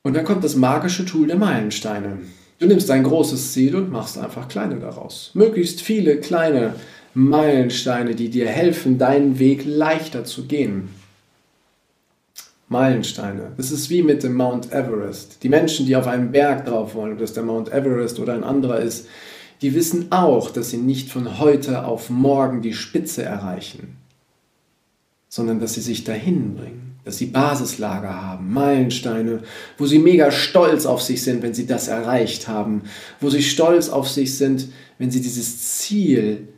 Und 0.02 0.14
dann 0.14 0.25
kommt 0.25 0.44
das 0.44 0.56
magische 0.56 1.06
Tool 1.06 1.26
der 1.26 1.37
Meilensteine. 1.37 2.18
Du 2.58 2.66
nimmst 2.66 2.90
ein 2.90 3.02
großes 3.02 3.52
Ziel 3.52 3.75
und 3.75 3.90
machst 3.90 4.18
einfach 4.18 4.49
kleine 4.49 4.76
daraus. 4.78 5.30
Möglichst 5.34 5.80
viele 5.80 6.18
kleine 6.20 6.75
Meilensteine, 7.14 8.14
die 8.14 8.28
dir 8.28 8.49
helfen, 8.49 8.99
deinen 8.99 9.38
Weg 9.38 9.64
leichter 9.64 10.25
zu 10.25 10.44
gehen. 10.44 10.88
Meilensteine. 12.68 13.52
Das 13.56 13.71
ist 13.71 13.90
wie 13.90 14.02
mit 14.02 14.23
dem 14.23 14.35
Mount 14.35 14.73
Everest. 14.73 15.42
Die 15.42 15.49
Menschen, 15.49 15.87
die 15.87 15.97
auf 15.97 16.06
einen 16.06 16.33
Berg 16.33 16.64
drauf 16.64 16.94
wollen, 16.94 17.12
ob 17.12 17.18
das 17.18 17.35
der 17.35 17.42
Mount 17.42 17.73
Everest 17.73 18.18
oder 18.18 18.35
ein 18.35 18.44
anderer 18.44 18.80
ist, 18.80 19.06
die 19.62 19.75
wissen 19.75 20.11
auch, 20.11 20.50
dass 20.50 20.71
sie 20.71 20.78
nicht 20.78 21.11
von 21.11 21.38
heute 21.38 21.85
auf 21.85 22.11
morgen 22.11 22.62
die 22.62 22.73
Spitze 22.73 23.23
erreichen, 23.23 23.97
sondern 25.28 25.61
dass 25.61 25.75
sie 25.75 25.80
sich 25.80 26.04
dahin 26.04 26.54
bringen, 26.54 26.97
dass 27.04 27.18
sie 27.18 27.26
Basislager 27.26 28.23
haben, 28.23 28.52
Meilensteine, 28.52 29.42
wo 29.78 29.87
sie 29.87 29.99
mega 29.99 30.30
stolz 30.30 30.87
auf 30.87 31.02
sich 31.02 31.23
sind, 31.23 31.42
wenn 31.42 31.54
sie 31.54 31.66
das 31.66 31.88
erreicht 31.88 32.49
haben, 32.49 32.83
wo 33.21 33.30
sie 33.30 33.42
stolz 33.42 33.88
auf 33.88 34.09
sich 34.09 34.37
sind, 34.37 34.68
wenn 34.99 35.11
sie 35.11 35.21
dieses 35.21 35.78
Ziel 35.78 36.49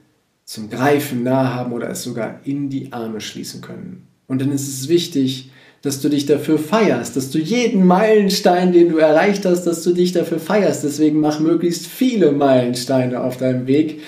zum 0.44 0.70
Greifen 0.70 1.25
nahe 1.25 1.54
haben 1.54 1.72
oder 1.72 1.90
es 1.90 2.02
sogar 2.02 2.40
in 2.44 2.70
die 2.70 2.92
Arme 2.92 3.20
schließen 3.20 3.60
können. 3.60 4.06
Und 4.28 4.40
dann 4.40 4.52
ist 4.52 4.68
es 4.68 4.88
wichtig, 4.88 5.50
dass 5.83 6.00
du 6.00 6.09
dich 6.09 6.26
dafür 6.26 6.59
feierst, 6.59 7.16
dass 7.16 7.30
du 7.30 7.38
jeden 7.38 7.87
Meilenstein, 7.87 8.73
den 8.73 8.88
du 8.88 8.99
erreicht 8.99 9.45
hast, 9.45 9.64
dass 9.64 9.83
du 9.83 9.92
dich 9.92 10.12
dafür 10.12 10.38
feierst. 10.38 10.85
Deswegen 10.85 11.21
mach 11.21 11.38
möglichst 11.38 11.87
viele 11.87 12.33
Meilensteine 12.33 13.23
auf 13.23 13.37
deinem 13.37 13.66
Weg, 13.66 14.00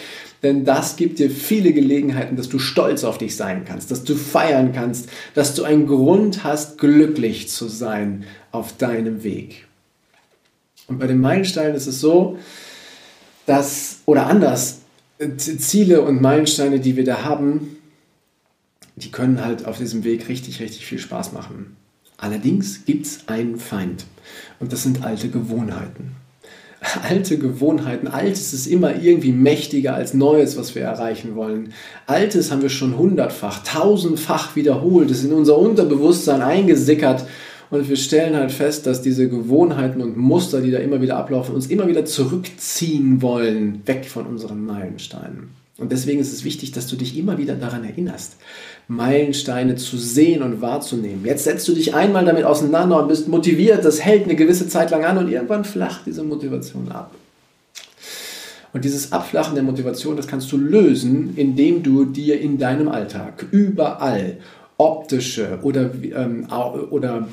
denn 0.42 0.64
das 0.64 0.96
gibt 0.96 1.18
dir 1.18 1.30
viele 1.30 1.72
Gelegenheiten, 1.72 2.36
dass 2.36 2.48
du 2.48 2.58
stolz 2.58 3.04
auf 3.04 3.18
dich 3.18 3.36
sein 3.36 3.64
kannst, 3.64 3.90
dass 3.90 4.04
du 4.04 4.14
feiern 4.14 4.72
kannst, 4.72 5.08
dass 5.34 5.54
du 5.54 5.64
einen 5.64 5.86
Grund 5.86 6.44
hast, 6.44 6.78
glücklich 6.78 7.48
zu 7.48 7.68
sein 7.68 8.24
auf 8.52 8.76
deinem 8.76 9.24
Weg. 9.24 9.66
Und 10.86 10.98
bei 10.98 11.06
den 11.06 11.20
Meilensteinen 11.20 11.74
ist 11.74 11.86
es 11.86 12.00
so, 12.00 12.38
dass, 13.46 14.00
oder 14.06 14.26
anders, 14.26 14.80
Ziele 15.36 16.02
und 16.02 16.22
Meilensteine, 16.22 16.80
die 16.80 16.96
wir 16.96 17.04
da 17.04 17.24
haben, 17.24 17.76
die 19.02 19.10
können 19.10 19.44
halt 19.44 19.66
auf 19.66 19.78
diesem 19.78 20.04
Weg 20.04 20.28
richtig, 20.28 20.60
richtig 20.60 20.86
viel 20.86 20.98
Spaß 20.98 21.32
machen. 21.32 21.76
Allerdings 22.16 22.84
gibt 22.84 23.06
es 23.06 23.28
einen 23.28 23.58
Feind 23.58 24.04
und 24.58 24.72
das 24.72 24.82
sind 24.82 25.04
alte 25.04 25.28
Gewohnheiten. 25.28 26.16
Alte 27.08 27.38
Gewohnheiten, 27.38 28.06
Altes 28.06 28.52
ist 28.52 28.68
immer 28.68 29.02
irgendwie 29.02 29.32
mächtiger 29.32 29.96
als 29.96 30.14
Neues, 30.14 30.56
was 30.56 30.76
wir 30.76 30.82
erreichen 30.82 31.34
wollen. 31.34 31.72
Altes 32.06 32.52
haben 32.52 32.62
wir 32.62 32.68
schon 32.68 32.96
hundertfach, 32.96 33.64
tausendfach 33.64 34.54
wiederholt, 34.54 35.10
ist 35.10 35.24
in 35.24 35.32
unser 35.32 35.58
Unterbewusstsein 35.58 36.40
eingesickert 36.40 37.26
und 37.70 37.88
wir 37.88 37.96
stellen 37.96 38.36
halt 38.36 38.52
fest, 38.52 38.86
dass 38.86 39.02
diese 39.02 39.28
Gewohnheiten 39.28 40.00
und 40.00 40.16
Muster, 40.16 40.60
die 40.60 40.70
da 40.70 40.78
immer 40.78 41.00
wieder 41.02 41.16
ablaufen, 41.16 41.54
uns 41.54 41.66
immer 41.66 41.86
wieder 41.88 42.04
zurückziehen 42.04 43.20
wollen, 43.20 43.82
weg 43.86 44.06
von 44.06 44.26
unseren 44.26 44.64
Meilensteinen. 44.64 45.50
Und 45.78 45.92
deswegen 45.92 46.20
ist 46.20 46.32
es 46.32 46.44
wichtig, 46.44 46.72
dass 46.72 46.88
du 46.88 46.96
dich 46.96 47.16
immer 47.16 47.38
wieder 47.38 47.54
daran 47.54 47.84
erinnerst, 47.84 48.36
Meilensteine 48.88 49.76
zu 49.76 49.96
sehen 49.96 50.42
und 50.42 50.60
wahrzunehmen. 50.60 51.24
Jetzt 51.24 51.44
setzt 51.44 51.68
du 51.68 51.72
dich 51.72 51.94
einmal 51.94 52.24
damit 52.24 52.44
auseinander 52.44 53.00
und 53.00 53.08
bist 53.08 53.28
motiviert, 53.28 53.84
das 53.84 54.04
hält 54.04 54.24
eine 54.24 54.34
gewisse 54.34 54.68
Zeit 54.68 54.90
lang 54.90 55.04
an 55.04 55.18
und 55.18 55.30
irgendwann 55.30 55.64
flacht 55.64 56.02
diese 56.06 56.24
Motivation 56.24 56.90
ab. 56.90 57.14
Und 58.72 58.84
dieses 58.84 59.12
Abflachen 59.12 59.54
der 59.54 59.64
Motivation, 59.64 60.16
das 60.16 60.26
kannst 60.26 60.50
du 60.52 60.56
lösen, 60.56 61.34
indem 61.36 61.82
du 61.82 62.04
dir 62.04 62.40
in 62.40 62.58
deinem 62.58 62.88
Alltag 62.88 63.46
überall 63.52 64.38
optische 64.78 65.60
oder, 65.62 65.90
ähm, 66.02 66.48
oder 66.90 67.28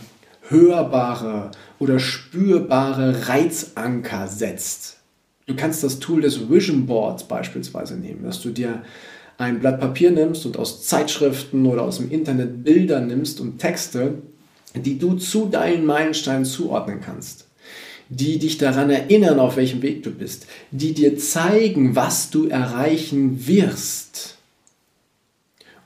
hörbare 0.49 1.51
oder 1.79 1.99
spürbare 1.99 3.27
Reizanker 3.27 4.27
setzt. 4.27 4.94
Du 5.47 5.55
kannst 5.55 5.83
das 5.83 5.99
Tool 5.99 6.21
des 6.21 6.49
Vision 6.49 6.85
Boards 6.85 7.23
beispielsweise 7.25 7.95
nehmen, 7.95 8.23
dass 8.23 8.41
du 8.41 8.49
dir 8.49 8.83
ein 9.37 9.59
Blatt 9.59 9.79
Papier 9.79 10.11
nimmst 10.11 10.45
und 10.45 10.57
aus 10.57 10.83
Zeitschriften 10.85 11.65
oder 11.65 11.83
aus 11.83 11.97
dem 11.97 12.09
Internet 12.09 12.63
Bilder 12.63 13.01
nimmst 13.01 13.39
und 13.41 13.59
Texte, 13.59 14.15
die 14.73 14.97
du 14.97 15.15
zu 15.15 15.45
deinen 15.45 15.85
Meilensteinen 15.85 16.45
zuordnen 16.45 16.99
kannst, 17.01 17.45
die 18.09 18.39
dich 18.39 18.57
daran 18.57 18.89
erinnern, 18.89 19.39
auf 19.39 19.57
welchem 19.57 19.81
Weg 19.81 20.03
du 20.03 20.11
bist, 20.11 20.47
die 20.71 20.93
dir 20.93 21.17
zeigen, 21.17 21.95
was 21.95 22.29
du 22.29 22.47
erreichen 22.47 23.47
wirst. 23.47 24.37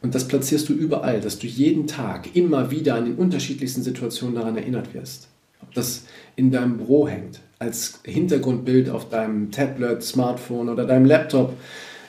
Und 0.01 0.15
das 0.15 0.27
platzierst 0.27 0.69
du 0.69 0.73
überall, 0.73 1.19
dass 1.19 1.39
du 1.39 1.47
jeden 1.47 1.85
Tag 1.87 2.35
immer 2.35 2.71
wieder 2.71 2.95
an 2.95 3.05
den 3.05 3.15
unterschiedlichsten 3.15 3.83
Situationen 3.83 4.35
daran 4.35 4.55
erinnert 4.55 4.93
wirst. 4.93 5.27
Ob 5.61 5.73
das 5.73 6.03
in 6.37 6.51
deinem 6.51 6.77
Büro 6.77 7.07
hängt, 7.07 7.41
als 7.59 7.99
Hintergrundbild 8.05 8.89
auf 8.89 9.09
deinem 9.09 9.51
Tablet, 9.51 10.01
Smartphone 10.01 10.69
oder 10.69 10.85
deinem 10.85 11.05
Laptop 11.05 11.53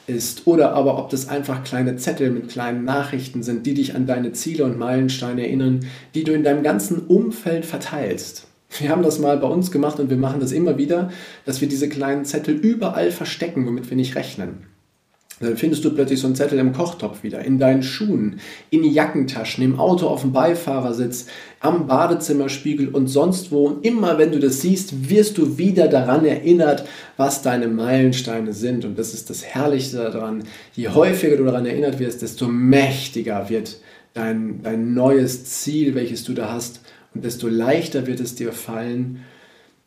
ist 0.07 0.47
oder 0.47 0.73
aber 0.73 0.99
ob 0.99 1.11
das 1.11 1.29
einfach 1.29 1.65
kleine 1.65 1.97
Zettel 1.97 2.31
mit 2.31 2.49
kleinen 2.49 2.85
Nachrichten 2.85 3.43
sind, 3.43 3.67
die 3.67 3.75
dich 3.75 3.95
an 3.95 4.07
deine 4.07 4.33
Ziele 4.33 4.65
und 4.65 4.79
Meilensteine 4.79 5.43
erinnern, 5.43 5.81
die 6.15 6.25
du 6.25 6.33
in 6.33 6.45
deinem 6.45 6.63
ganzen 6.63 7.07
Umfeld 7.07 7.65
verteilst. 7.65 8.47
Wir 8.79 8.91
haben 8.91 9.03
das 9.03 9.19
mal 9.19 9.37
bei 9.39 9.49
uns 9.49 9.73
gemacht 9.73 9.99
und 9.99 10.11
wir 10.11 10.17
machen 10.17 10.41
das 10.41 10.53
immer 10.53 10.79
wieder, 10.79 11.11
dass 11.45 11.61
wir 11.61 11.69
diese 11.69 11.89
kleinen 11.89 12.25
Zettel 12.25 12.55
überall 12.55 13.11
verstecken, 13.11 13.67
womit 13.67 13.91
wir 13.91 13.97
nicht 13.97 14.15
rechnen. 14.15 14.67
Dann 15.41 15.57
findest 15.57 15.83
du 15.87 15.91
plötzlich 15.95 16.21
so 16.21 16.27
einen 16.27 16.37
Zettel 16.37 16.59
im 16.59 16.75
Kochtopf 16.75 17.23
wieder, 17.23 17.43
in 17.43 17.59
deinen 17.59 17.83
Schuhen, 17.83 18.41
in 18.69 18.85
Jackentaschen, 18.85 19.65
im 19.65 19.79
Auto 19.79 20.07
auf 20.07 20.21
dem 20.21 20.33
Beifahrersitz, 20.33 21.27
am 21.61 21.87
Badezimmerspiegel 21.87 22.89
und 22.89 23.07
sonst 23.09 23.51
wo. 23.51 23.65
Und 23.65 23.87
immer 23.87 24.19
wenn 24.19 24.33
du 24.33 24.39
das 24.39 24.61
siehst, 24.61 25.09
wirst 25.09 25.39
du 25.39 25.57
wieder 25.57 25.89
daran 25.89 26.27
erinnert, 26.27 26.87
was 27.17 27.41
deine 27.41 27.69
Meilensteine 27.69 28.53
sind. 28.53 28.85
Und 28.85 28.99
das 28.99 29.15
ist 29.15 29.31
das 29.31 29.43
Herrlichste 29.43 29.97
daran. 29.97 30.45
Je 30.75 30.89
häufiger 30.89 31.39
du 31.39 31.45
daran 31.45 31.65
erinnert 31.65 31.99
wirst, 31.99 32.21
desto 32.21 32.47
mächtiger 32.47 33.49
wird 33.49 33.81
dein, 34.13 34.63
dein 34.63 34.93
neues 34.93 35.47
Ziel, 35.47 35.95
welches 35.95 36.23
du 36.23 36.35
da 36.35 36.53
hast. 36.53 36.83
Und 37.15 37.25
desto 37.25 37.49
leichter 37.49 38.07
wird 38.07 38.21
es 38.21 38.35
dir 38.35 38.53
fallen, 38.53 39.25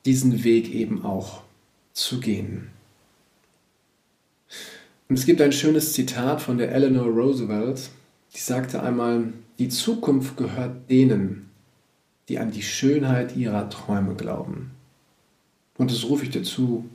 diesen 0.06 0.44
Weg 0.44 0.74
eben 0.74 1.06
auch 1.06 1.44
zu 1.94 2.20
gehen. 2.20 2.73
Und 5.14 5.20
es 5.20 5.28
gibt 5.28 5.42
ein 5.42 5.52
schönes 5.52 5.94
Zitat 5.94 6.42
von 6.42 6.58
der 6.58 6.72
Eleanor 6.72 7.06
Roosevelt, 7.06 7.92
die 8.36 8.40
sagte 8.40 8.82
einmal, 8.82 9.32
die 9.60 9.70
Zukunft 9.70 10.38
gehört 10.38 10.90
denen, 10.90 11.52
die 12.28 12.40
an 12.40 12.50
die 12.50 12.64
Schönheit 12.64 13.36
ihrer 13.36 13.70
Träume 13.70 14.16
glauben. 14.16 14.72
Und 15.78 15.92
das 15.92 16.06
rufe 16.06 16.24
ich 16.24 16.32
dir 16.32 16.42
zu, 16.42 16.90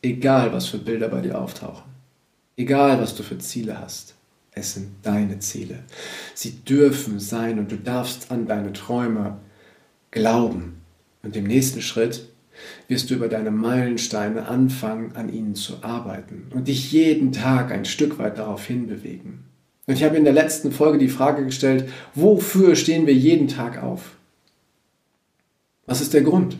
egal 0.00 0.54
was 0.54 0.68
für 0.68 0.78
Bilder 0.78 1.08
bei 1.08 1.20
dir 1.20 1.38
auftauchen, 1.38 1.84
egal 2.56 2.98
was 2.98 3.14
du 3.14 3.22
für 3.22 3.36
Ziele 3.36 3.78
hast, 3.78 4.14
es 4.52 4.72
sind 4.72 4.92
deine 5.02 5.38
Ziele. 5.38 5.80
Sie 6.34 6.52
dürfen 6.64 7.20
sein 7.20 7.58
und 7.58 7.70
du 7.70 7.76
darfst 7.76 8.30
an 8.30 8.46
deine 8.46 8.72
Träume 8.72 9.36
glauben. 10.12 10.80
Und 11.22 11.36
im 11.36 11.44
nächsten 11.44 11.82
Schritt 11.82 12.26
wirst 12.88 13.10
du 13.10 13.14
über 13.14 13.28
deine 13.28 13.50
Meilensteine 13.50 14.46
anfangen, 14.48 15.12
an 15.14 15.32
ihnen 15.32 15.54
zu 15.54 15.82
arbeiten 15.82 16.46
und 16.54 16.68
dich 16.68 16.92
jeden 16.92 17.32
Tag 17.32 17.72
ein 17.72 17.84
Stück 17.84 18.18
weit 18.18 18.38
darauf 18.38 18.64
hinbewegen. 18.64 19.44
Und 19.86 19.94
ich 19.94 20.04
habe 20.04 20.16
in 20.16 20.24
der 20.24 20.32
letzten 20.32 20.72
Folge 20.72 20.98
die 20.98 21.08
Frage 21.08 21.44
gestellt, 21.44 21.90
wofür 22.14 22.74
stehen 22.74 23.06
wir 23.06 23.14
jeden 23.14 23.48
Tag 23.48 23.82
auf? 23.82 24.16
Was 25.86 26.00
ist 26.00 26.14
der 26.14 26.22
Grund? 26.22 26.56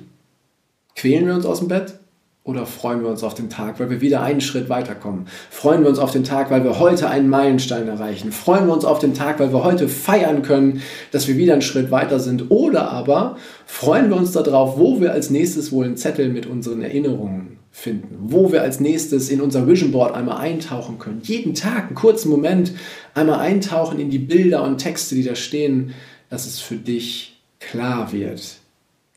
Quälen 0.95 1.27
wir 1.27 1.35
uns 1.35 1.47
aus 1.47 1.61
dem 1.61 1.69
Bett? 1.69 1.99
Oder 2.47 2.67
freuen 2.67 3.01
wir 3.01 3.09
uns 3.09 3.23
auf 3.23 3.33
den 3.33 3.49
Tag, 3.49 3.81
weil 3.81 3.89
wir 3.89 4.03
wieder 4.03 4.23
einen 4.23 4.43
Schritt 4.43 4.69
weiterkommen? 4.69 5.29
Freuen 5.49 5.81
wir 5.81 5.89
uns 5.89 5.99
auf 5.99 6.11
den 6.11 6.25
Tag, 6.25 6.51
weil 6.51 6.63
wir 6.63 6.79
heute 6.79 7.09
einen 7.09 7.31
Meilenstein 7.31 7.89
erreichen? 7.89 8.33
Freuen 8.33 8.67
wir 8.67 8.75
uns 8.75 8.85
auf 8.85 8.99
den 8.99 9.15
Tag, 9.15 9.41
weil 9.41 9.51
wir 9.51 9.65
heute 9.65 9.89
feiern 9.89 10.43
können, 10.43 10.83
dass 11.11 11.27
wir 11.27 11.39
wieder 11.39 11.55
einen 11.55 11.63
Schritt 11.63 11.91
weiter 11.91 12.21
sind? 12.21 12.51
Oder 12.51 12.91
aber 12.91 13.39
freuen 13.65 14.11
wir 14.11 14.19
uns 14.19 14.33
darauf, 14.33 14.77
wo 14.79 15.01
wir 15.01 15.13
als 15.13 15.31
nächstes 15.31 15.73
wohl 15.73 15.87
einen 15.87 15.97
Zettel 15.97 16.29
mit 16.29 16.45
unseren 16.45 16.83
Erinnerungen 16.83 17.57
finden? 17.71 18.15
Wo 18.21 18.53
wir 18.53 18.61
als 18.61 18.79
nächstes 18.79 19.31
in 19.31 19.41
unser 19.41 19.67
Vision 19.67 19.91
Board 19.91 20.15
einmal 20.15 20.37
eintauchen 20.37 20.99
können? 20.99 21.23
Jeden 21.23 21.55
Tag, 21.55 21.87
einen 21.87 21.95
kurzen 21.95 22.29
Moment, 22.29 22.75
einmal 23.15 23.39
eintauchen 23.39 23.99
in 23.99 24.11
die 24.11 24.19
Bilder 24.19 24.65
und 24.65 24.77
Texte, 24.77 25.15
die 25.15 25.25
da 25.25 25.35
stehen, 25.35 25.95
dass 26.29 26.45
es 26.45 26.61
für 26.61 26.77
dich 26.77 27.41
klar 27.59 28.13
wird 28.13 28.59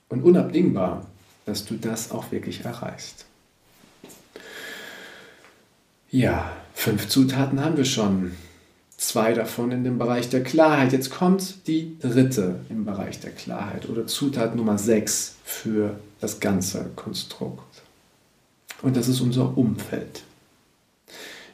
und 0.08 0.24
unabdingbar 0.24 1.08
dass 1.48 1.66
du 1.66 1.76
das 1.76 2.12
auch 2.12 2.32
wirklich 2.32 2.66
erreichst. 2.66 3.26
Ja, 6.12 6.52
fünf 6.74 7.08
Zutaten 7.08 7.62
haben 7.62 7.78
wir 7.78 7.86
schon. 7.86 8.34
Zwei 8.98 9.34
davon 9.34 9.72
in 9.72 9.84
dem 9.84 9.98
Bereich 9.98 10.30
der 10.30 10.44
Klarheit. 10.44 10.92
Jetzt 10.92 11.10
kommt 11.10 11.68
die 11.68 11.98
dritte 12.00 12.60
im 12.70 12.84
Bereich 12.84 13.20
der 13.20 13.32
Klarheit 13.32 13.88
oder 13.88 14.08
Zutat 14.08 14.56
Nummer 14.56 14.78
sechs 14.78 15.36
für 15.46 16.00
das 16.20 16.40
ganze 16.40 16.92
Konstrukt. 16.96 17.82
Und 18.82 18.98
das 18.98 19.08
ist 19.08 19.22
unser 19.22 19.58
Umfeld. 19.58 20.24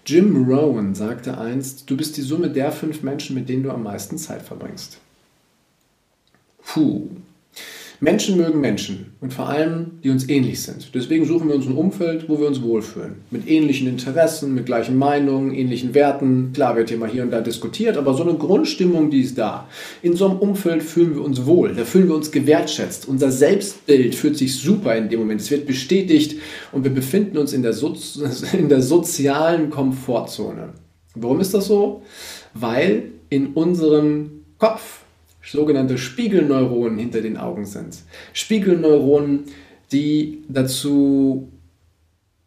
Jim 0.05 0.45
Rowan 0.49 0.95
sagte 0.95 1.37
einst, 1.37 1.89
du 1.89 1.95
bist 1.95 2.17
die 2.17 2.21
Summe 2.21 2.49
der 2.49 2.71
fünf 2.71 3.03
Menschen, 3.03 3.35
mit 3.35 3.47
denen 3.47 3.63
du 3.63 3.71
am 3.71 3.83
meisten 3.83 4.17
Zeit 4.17 4.41
verbringst. 4.41 4.97
Puh, 6.65 7.09
Menschen 8.03 8.35
mögen 8.35 8.59
Menschen 8.59 9.13
und 9.21 9.33
vor 9.33 9.47
allem, 9.47 10.01
die 10.03 10.09
uns 10.09 10.27
ähnlich 10.27 10.61
sind. 10.61 10.93
Deswegen 10.93 11.23
suchen 11.23 11.47
wir 11.47 11.55
uns 11.55 11.65
ein 11.65 11.77
Umfeld, 11.77 12.27
wo 12.27 12.37
wir 12.37 12.47
uns 12.47 12.61
wohlfühlen. 12.61 13.21
Mit 13.31 13.47
ähnlichen 13.47 13.87
Interessen, 13.87 14.53
mit 14.53 14.65
gleichen 14.65 14.97
Meinungen, 14.97 15.53
ähnlichen 15.53 15.93
Werten. 15.93 16.51
Klar 16.51 16.75
wird 16.75 16.89
hier 16.89 16.97
mal 16.97 17.07
hier 17.07 17.23
und 17.23 17.31
da 17.31 17.39
diskutiert, 17.39 17.95
aber 17.95 18.13
so 18.13 18.23
eine 18.23 18.33
Grundstimmung, 18.33 19.09
die 19.09 19.21
ist 19.21 19.37
da. 19.37 19.69
In 20.01 20.17
so 20.17 20.27
einem 20.27 20.37
Umfeld 20.39 20.83
fühlen 20.83 21.15
wir 21.15 21.23
uns 21.23 21.45
wohl, 21.45 21.75
da 21.75 21.85
fühlen 21.85 22.09
wir 22.09 22.15
uns 22.15 22.29
gewertschätzt. 22.29 23.07
Unser 23.07 23.31
Selbstbild 23.31 24.15
fühlt 24.15 24.37
sich 24.37 24.57
super 24.57 24.97
in 24.97 25.07
dem 25.07 25.21
Moment. 25.21 25.39
Es 25.39 25.49
wird 25.49 25.65
bestätigt 25.65 26.41
und 26.73 26.83
wir 26.83 26.91
befinden 26.91 27.37
uns 27.37 27.53
in 27.53 27.63
der, 27.63 27.71
so 27.71 27.95
in 28.51 28.67
der 28.67 28.81
sozialen 28.81 29.69
Komfortzone. 29.69 30.73
Warum 31.15 31.39
ist 31.39 31.53
das 31.53 31.67
so? 31.67 32.01
Weil 32.53 33.11
in 33.29 33.53
unserem 33.53 34.43
Kopf 34.57 35.02
sogenannte 35.45 35.97
Spiegelneuronen 35.97 36.97
hinter 36.97 37.21
den 37.21 37.37
Augen 37.37 37.65
sind. 37.65 37.97
Spiegelneuronen, 38.33 39.45
die 39.91 40.43
dazu 40.47 41.49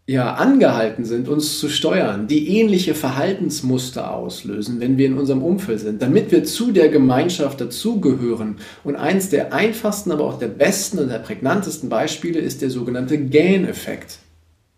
ja, 0.08 0.34
angehalten 0.34 1.04
sind, 1.04 1.28
uns 1.28 1.58
zu 1.58 1.68
steuern, 1.68 2.28
die 2.28 2.58
ähnliche 2.58 2.94
Verhaltensmuster 2.94 4.14
auslösen, 4.14 4.78
wenn 4.78 4.98
wir 4.98 5.06
in 5.06 5.18
unserem 5.18 5.42
Umfeld 5.42 5.80
sind, 5.80 6.00
damit 6.00 6.30
wir 6.30 6.44
zu 6.44 6.70
der 6.70 6.88
Gemeinschaft 6.88 7.60
dazugehören. 7.60 8.56
Und 8.84 8.94
eins 8.94 9.30
der 9.30 9.52
einfachsten, 9.52 10.12
aber 10.12 10.24
auch 10.24 10.38
der 10.38 10.46
besten 10.46 11.00
und 11.00 11.08
der 11.08 11.18
prägnantesten 11.18 11.88
Beispiele 11.88 12.38
ist 12.38 12.62
der 12.62 12.70
sogenannte 12.70 13.18
Gähneffekt. 13.18 14.18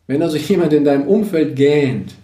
Wenn 0.07 0.22
also 0.22 0.38
jemand 0.38 0.72
in 0.72 0.85
deinem 0.85 1.07
Umfeld 1.07 1.57
gähnt, 1.57 2.14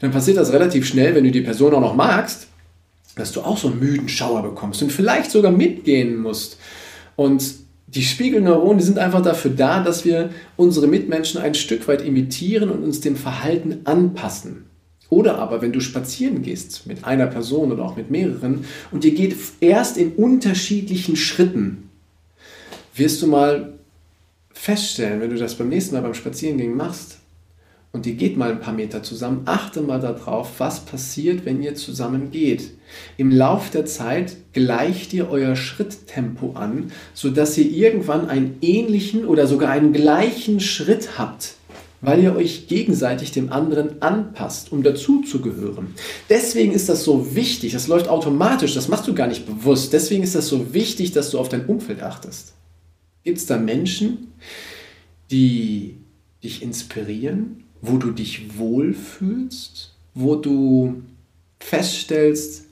dann 0.00 0.12
passiert 0.12 0.36
das 0.36 0.52
relativ 0.52 0.86
schnell, 0.86 1.16
wenn 1.16 1.24
du 1.24 1.32
die 1.32 1.40
Person 1.40 1.74
auch 1.74 1.80
noch 1.80 1.96
magst, 1.96 2.46
dass 3.16 3.32
du 3.32 3.42
auch 3.42 3.58
so 3.58 3.68
einen 3.68 3.80
müden 3.80 4.08
Schauer 4.08 4.42
bekommst 4.42 4.82
und 4.82 4.90
vielleicht 4.90 5.30
sogar 5.30 5.52
mitgehen 5.52 6.16
musst. 6.16 6.58
Und 7.16 7.42
die 7.86 8.02
Spiegelneuronen, 8.02 8.78
die 8.78 8.84
sind 8.84 8.98
einfach 8.98 9.22
dafür 9.22 9.50
da, 9.50 9.82
dass 9.82 10.04
wir 10.04 10.30
unsere 10.56 10.86
Mitmenschen 10.86 11.40
ein 11.40 11.54
Stück 11.54 11.86
weit 11.88 12.02
imitieren 12.02 12.70
und 12.70 12.82
uns 12.82 13.00
dem 13.00 13.16
Verhalten 13.16 13.80
anpassen. 13.84 14.64
Oder 15.10 15.36
aber, 15.36 15.60
wenn 15.60 15.72
du 15.72 15.80
spazieren 15.80 16.40
gehst 16.40 16.86
mit 16.86 17.04
einer 17.04 17.26
Person 17.26 17.70
oder 17.70 17.84
auch 17.84 17.96
mit 17.96 18.10
mehreren 18.10 18.64
und 18.92 19.04
ihr 19.04 19.14
geht 19.14 19.36
erst 19.60 19.98
in 19.98 20.12
unterschiedlichen 20.12 21.16
Schritten, 21.16 21.90
wirst 22.94 23.20
du 23.20 23.26
mal 23.26 23.74
feststellen, 24.54 25.20
wenn 25.20 25.28
du 25.28 25.36
das 25.36 25.56
beim 25.56 25.68
nächsten 25.68 25.94
Mal 25.94 26.00
beim 26.00 26.14
Spazierengehen 26.14 26.74
machst, 26.74 27.18
und 27.92 28.06
ihr 28.06 28.14
geht 28.14 28.38
mal 28.38 28.50
ein 28.50 28.60
paar 28.60 28.72
Meter 28.72 29.02
zusammen, 29.02 29.42
achte 29.44 29.82
mal 29.82 30.00
darauf, 30.00 30.58
was 30.58 30.80
passiert, 30.80 31.44
wenn 31.44 31.62
ihr 31.62 31.74
zusammen 31.74 32.30
geht. 32.30 32.70
Im 33.18 33.30
Lauf 33.30 33.70
der 33.70 33.84
Zeit 33.84 34.36
gleicht 34.54 35.12
ihr 35.12 35.30
euer 35.30 35.56
Schritttempo 35.56 36.52
an, 36.54 36.90
sodass 37.12 37.56
ihr 37.58 37.70
irgendwann 37.70 38.28
einen 38.28 38.56
ähnlichen 38.62 39.26
oder 39.26 39.46
sogar 39.46 39.70
einen 39.70 39.92
gleichen 39.92 40.58
Schritt 40.60 41.18
habt, 41.18 41.54
weil 42.00 42.22
ihr 42.22 42.34
euch 42.34 42.66
gegenseitig 42.66 43.30
dem 43.30 43.52
anderen 43.52 44.00
anpasst, 44.00 44.72
um 44.72 44.82
dazuzugehören. 44.82 45.88
Deswegen 46.30 46.72
ist 46.72 46.88
das 46.88 47.04
so 47.04 47.34
wichtig, 47.34 47.72
das 47.72 47.88
läuft 47.88 48.08
automatisch, 48.08 48.72
das 48.72 48.88
machst 48.88 49.06
du 49.06 49.14
gar 49.14 49.28
nicht 49.28 49.44
bewusst. 49.44 49.92
Deswegen 49.92 50.22
ist 50.22 50.34
das 50.34 50.48
so 50.48 50.72
wichtig, 50.72 51.12
dass 51.12 51.30
du 51.30 51.38
auf 51.38 51.50
dein 51.50 51.66
Umfeld 51.66 52.02
achtest. 52.02 52.54
Gibt 53.22 53.38
es 53.38 53.46
da 53.46 53.58
Menschen, 53.58 54.32
die 55.30 55.98
dich 56.42 56.62
inspirieren, 56.62 57.61
wo 57.82 57.98
du 57.98 58.12
dich 58.12 58.56
wohlfühlst, 58.56 59.92
wo 60.14 60.36
du 60.36 61.02
feststellst, 61.60 62.66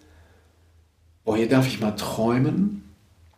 boah, 1.24 1.36
hier 1.36 1.48
darf 1.48 1.66
ich 1.66 1.80
mal 1.80 1.92
träumen, 1.92 2.82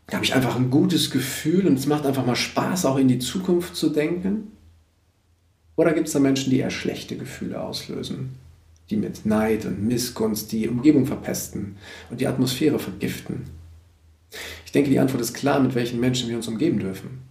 da 0.07 0.17
habe 0.17 0.25
ich 0.25 0.35
einfach 0.35 0.57
ein 0.57 0.71
gutes 0.71 1.11
Gefühl 1.11 1.67
und 1.67 1.79
es 1.79 1.87
macht 1.87 2.05
einfach 2.05 2.27
mal 2.27 2.37
Spaß, 2.37 2.85
auch 2.85 2.99
in 2.99 3.09
die 3.09 3.19
Zukunft 3.19 3.75
zu 3.75 3.89
denken? 3.89 4.53
Oder 5.75 5.95
gibt 5.95 6.07
es 6.07 6.13
da 6.13 6.21
Menschen, 6.21 6.51
die 6.51 6.59
eher 6.59 6.71
schlechte 6.71 7.17
Gefühle 7.17 7.61
auslösen, 7.61 8.35
die 8.91 8.97
mit 8.97 9.25
Neid 9.25 9.65
und 9.65 9.83
Missgunst 9.83 10.53
die 10.53 10.69
Umgebung 10.69 11.07
verpesten 11.07 11.77
und 12.11 12.21
die 12.21 12.27
Atmosphäre 12.27 12.79
vergiften? 12.79 13.45
Ich 14.67 14.73
denke, 14.73 14.91
die 14.91 14.99
Antwort 14.99 15.23
ist 15.23 15.33
klar, 15.33 15.61
mit 15.61 15.75
welchen 15.75 16.01
Menschen 16.01 16.29
wir 16.29 16.37
uns 16.37 16.49
umgeben 16.49 16.79
dürfen. 16.79 17.23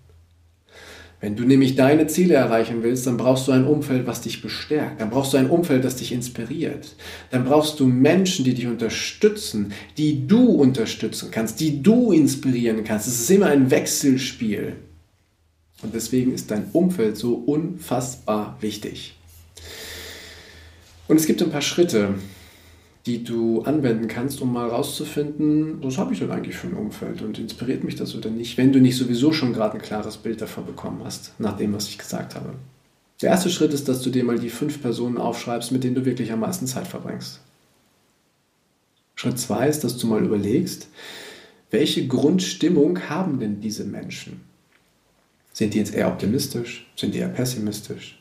Wenn 1.21 1.36
du 1.36 1.43
nämlich 1.43 1.75
deine 1.75 2.07
Ziele 2.07 2.34
erreichen 2.34 2.81
willst, 2.81 3.05
dann 3.05 3.15
brauchst 3.15 3.47
du 3.47 3.51
ein 3.51 3.65
Umfeld, 3.65 4.07
was 4.07 4.21
dich 4.21 4.41
bestärkt. 4.41 4.99
Dann 4.99 5.12
brauchst 5.12 5.34
du 5.34 5.38
ein 5.38 5.51
Umfeld, 5.51 5.86
das 5.86 5.95
dich 5.95 6.12
inspiriert. 6.12 6.95
Dann 7.29 7.45
brauchst 7.45 7.79
du 7.79 7.86
Menschen, 7.86 8.43
die 8.43 8.55
dich 8.55 8.65
unterstützen, 8.65 9.71
die 9.97 10.27
du 10.27 10.47
unterstützen 10.47 11.29
kannst, 11.29 11.60
die 11.60 11.84
du 11.84 12.12
inspirieren 12.12 12.84
kannst. 12.84 13.07
Es 13.07 13.21
ist 13.21 13.29
immer 13.29 13.45
ein 13.45 13.69
Wechselspiel. 13.69 14.77
Und 15.84 15.93
deswegen 15.93 16.34
ist 16.34 16.49
dein 16.49 16.65
Umfeld 16.73 17.17
so 17.17 17.36
unfassbar 17.36 18.57
wichtig. 18.60 19.15
Und 21.07 21.17
es 21.17 21.27
gibt 21.27 21.43
ein 21.43 21.51
paar 21.51 21.62
Schritte, 21.62 22.15
die 23.06 23.24
du 23.24 23.62
anwenden 23.64 24.08
kannst, 24.08 24.42
um 24.42 24.54
mal 24.54 24.68
rauszufinden, 24.68 25.84
was 25.84 25.98
habe 25.98 26.14
ich 26.14 26.20
denn 26.20 26.32
eigentlich 26.32 26.56
für 26.56 26.68
ein 26.68 26.76
Umfeld 26.76 27.22
und 27.22 27.40
inspiriert 27.40 27.84
mich 27.84 27.96
das 27.96 28.16
oder 28.16 28.30
nicht, 28.30 28.58
wenn 28.58 28.72
du 28.72 28.80
nicht 28.80 28.98
sowieso 28.98 29.34
schon 29.34 29.54
gerade 29.54 29.76
ein 29.76 29.82
klares 29.82 30.18
Bild 30.18 30.42
davon 30.42 30.66
bekommen 30.66 31.02
hast, 31.04 31.40
nach 31.40 31.58
dem, 31.58 31.74
was 31.74 31.88
ich 31.88 31.98
gesagt 31.98 32.36
habe. 32.36 32.54
Der 33.22 33.32
erste 33.32 33.50
Schritt 33.50 33.74
ist, 33.74 33.88
dass 33.88 34.02
du 34.02 34.10
dir 34.10 34.24
mal 34.24 34.40
die 34.40 34.50
fünf 34.50 34.82
Personen 34.82 35.18
aufschreibst, 35.18 35.72
mit 35.72 35.84
denen 35.84 35.96
du 35.96 36.06
wirklich 36.06 36.32
am 36.32 36.40
meisten 36.42 36.68
Zeit 36.68 36.88
verbringst. 36.88 37.40
Schritt 39.16 39.40
zwei 39.40 39.68
ist, 39.68 39.84
dass 39.84 39.98
du 39.98 40.08
mal 40.08 40.24
überlegst, 40.24 40.88
welche 41.70 42.08
Grundstimmung 42.08 43.10
haben 43.10 43.40
denn 43.40 43.62
diese 43.62 43.86
Menschen? 43.86 44.42
Sind 45.54 45.74
die 45.74 45.80
jetzt 45.80 45.94
eher 45.94 46.08
optimistisch? 46.08 46.88
Sind 46.96 47.14
die 47.14 47.20
eher 47.20 47.30
pessimistisch? 47.30 48.20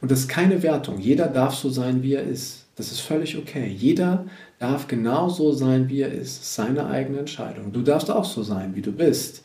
Und 0.00 0.10
das 0.10 0.20
ist 0.20 0.28
keine 0.28 0.62
Wertung. 0.62 0.98
Jeder 0.98 1.26
darf 1.26 1.54
so 1.54 1.70
sein, 1.70 2.02
wie 2.02 2.14
er 2.14 2.22
ist. 2.22 2.64
Das 2.78 2.92
ist 2.92 3.00
völlig 3.00 3.36
okay. 3.36 3.66
Jeder 3.68 4.26
darf 4.58 4.86
genauso 4.86 5.52
sein, 5.52 5.88
wie 5.88 6.00
er 6.00 6.12
ist. 6.12 6.54
Seine 6.54 6.86
eigene 6.86 7.18
Entscheidung. 7.18 7.72
Du 7.72 7.82
darfst 7.82 8.10
auch 8.10 8.24
so 8.24 8.42
sein, 8.42 8.76
wie 8.76 8.82
du 8.82 8.92
bist. 8.92 9.42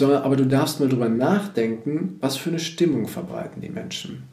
Aber 0.00 0.34
du 0.34 0.46
darfst 0.46 0.80
mal 0.80 0.88
drüber 0.88 1.08
nachdenken, 1.08 2.16
was 2.20 2.36
für 2.36 2.48
eine 2.50 2.58
Stimmung 2.58 3.06
verbreiten 3.06 3.60
die 3.60 3.68
Menschen. 3.68 4.24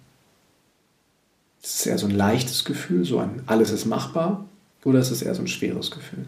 Ist 1.61 1.81
es 1.81 1.85
eher 1.85 1.97
so 1.97 2.07
ein 2.07 2.15
leichtes 2.15 2.65
Gefühl, 2.65 3.05
so 3.05 3.19
ein 3.19 3.43
alles 3.45 3.69
ist 3.69 3.85
machbar? 3.85 4.45
Oder 4.83 4.99
ist 4.99 5.11
es 5.11 5.21
eher 5.21 5.35
so 5.35 5.43
ein 5.43 5.47
schweres 5.47 5.91
Gefühl? 5.91 6.25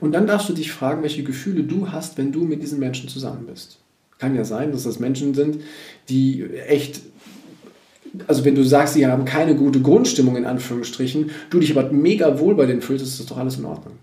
Und 0.00 0.12
dann 0.12 0.26
darfst 0.26 0.48
du 0.48 0.54
dich 0.54 0.72
fragen, 0.72 1.02
welche 1.02 1.22
Gefühle 1.24 1.62
du 1.62 1.92
hast, 1.92 2.18
wenn 2.18 2.32
du 2.32 2.44
mit 2.44 2.62
diesen 2.62 2.78
Menschen 2.78 3.08
zusammen 3.08 3.46
bist. 3.46 3.78
Kann 4.18 4.34
ja 4.34 4.44
sein, 4.44 4.72
dass 4.72 4.84
das 4.84 4.98
Menschen 4.98 5.34
sind, 5.34 5.60
die 6.08 6.44
echt, 6.54 7.02
also 8.26 8.44
wenn 8.44 8.54
du 8.54 8.62
sagst, 8.62 8.94
sie 8.94 9.06
haben 9.06 9.24
keine 9.24 9.54
gute 9.54 9.80
Grundstimmung 9.80 10.36
in 10.36 10.44
Anführungsstrichen, 10.44 11.30
du 11.50 11.60
dich 11.60 11.76
aber 11.76 11.92
mega 11.92 12.38
wohl 12.38 12.54
bei 12.54 12.66
denen 12.66 12.82
fühlst, 12.82 13.04
ist 13.04 13.20
das 13.20 13.26
doch 13.26 13.38
alles 13.38 13.58
in 13.58 13.64
Ordnung. 13.64 13.94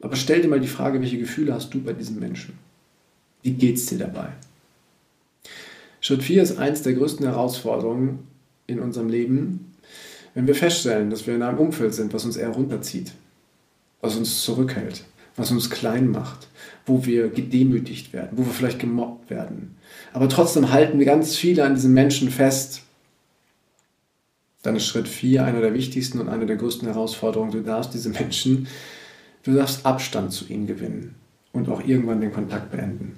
Aber 0.00 0.16
stell 0.16 0.42
dir 0.42 0.48
mal 0.48 0.60
die 0.60 0.66
Frage, 0.66 1.00
welche 1.00 1.18
Gefühle 1.18 1.54
hast 1.54 1.72
du 1.72 1.80
bei 1.80 1.92
diesen 1.92 2.18
Menschen? 2.18 2.58
Wie 3.42 3.52
geht 3.52 3.76
es 3.76 3.86
dir 3.86 3.98
dabei? 3.98 4.28
Schritt 6.00 6.22
4 6.22 6.42
ist 6.42 6.58
eins 6.58 6.82
der 6.82 6.92
größten 6.92 7.24
Herausforderungen 7.24 8.20
in 8.66 8.78
unserem 8.80 9.08
Leben, 9.08 9.72
wenn 10.34 10.46
wir 10.46 10.54
feststellen, 10.54 11.10
dass 11.10 11.26
wir 11.26 11.34
in 11.34 11.42
einem 11.42 11.58
Umfeld 11.58 11.94
sind, 11.94 12.12
was 12.12 12.24
uns 12.24 12.36
eher 12.36 12.50
runterzieht, 12.50 13.12
was 14.00 14.16
uns 14.16 14.42
zurückhält, 14.42 15.04
was 15.36 15.50
uns 15.50 15.70
klein 15.70 16.10
macht, 16.10 16.48
wo 16.86 17.06
wir 17.06 17.28
gedemütigt 17.28 18.12
werden, 18.12 18.30
wo 18.32 18.44
wir 18.44 18.52
vielleicht 18.52 18.80
gemobbt 18.80 19.30
werden. 19.30 19.76
Aber 20.12 20.28
trotzdem 20.28 20.70
halten 20.72 20.98
wir 20.98 21.06
ganz 21.06 21.36
viele 21.36 21.64
an 21.64 21.74
diesen 21.74 21.94
Menschen 21.94 22.30
fest. 22.30 22.82
Dann 24.64 24.76
ist 24.76 24.86
Schritt 24.86 25.06
4 25.06 25.44
einer 25.44 25.60
der 25.60 25.74
wichtigsten 25.74 26.18
und 26.18 26.30
einer 26.30 26.46
der 26.46 26.56
größten 26.56 26.88
Herausforderungen. 26.88 27.52
Du 27.52 27.60
darfst 27.60 27.92
diese 27.92 28.08
Menschen, 28.08 28.66
du 29.42 29.52
darfst 29.52 29.84
Abstand 29.84 30.32
zu 30.32 30.46
ihnen 30.48 30.66
gewinnen 30.66 31.14
und 31.52 31.68
auch 31.68 31.84
irgendwann 31.86 32.22
den 32.22 32.32
Kontakt 32.32 32.72
beenden. 32.72 33.16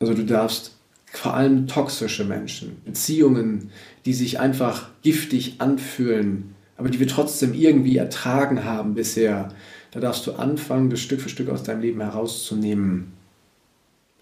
Also 0.00 0.14
du 0.14 0.26
darfst 0.26 0.74
vor 1.06 1.34
allem 1.34 1.68
toxische 1.68 2.24
Menschen, 2.24 2.82
Beziehungen, 2.84 3.70
die 4.04 4.14
sich 4.14 4.40
einfach 4.40 4.88
giftig 5.02 5.60
anfühlen, 5.60 6.56
aber 6.76 6.90
die 6.90 6.98
wir 6.98 7.08
trotzdem 7.08 7.54
irgendwie 7.54 7.96
ertragen 7.96 8.64
haben 8.64 8.94
bisher, 8.94 9.54
da 9.92 10.00
darfst 10.00 10.26
du 10.26 10.32
anfangen, 10.32 10.90
das 10.90 11.00
Stück 11.00 11.20
für 11.20 11.28
Stück 11.28 11.48
aus 11.50 11.62
deinem 11.62 11.82
Leben 11.82 12.00
herauszunehmen. 12.00 13.12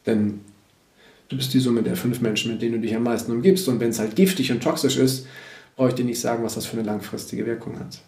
Denn 0.05 0.41
du 1.31 1.37
bist 1.37 1.55
die 1.55 1.61
Summe 1.61 1.83
der 1.83 1.97
fünf 1.97 2.21
Menschen, 2.21 2.53
mit 2.53 2.61
denen 2.61 2.75
du 2.75 2.81
dich 2.81 2.95
am 2.95 3.03
meisten 3.05 3.33
umgibst. 3.33 3.67
Und 3.69 3.81
wenn 3.81 3.91
es 3.91 3.99
halt 3.99 4.17
giftig 4.17 4.53
und 4.53 4.63
toxisch 4.63 4.99
ist, 4.99 5.27
brauche 5.77 5.91
ich 5.91 5.95
dir 5.95 6.05
nicht 6.05 6.21
sagen, 6.21 6.43
was 6.43 6.55
das 6.55 6.67
für 6.67 6.79
eine 6.79 6.87
langfristige 6.87 7.47
Wirkung 7.47 7.79
hat. 7.79 8.01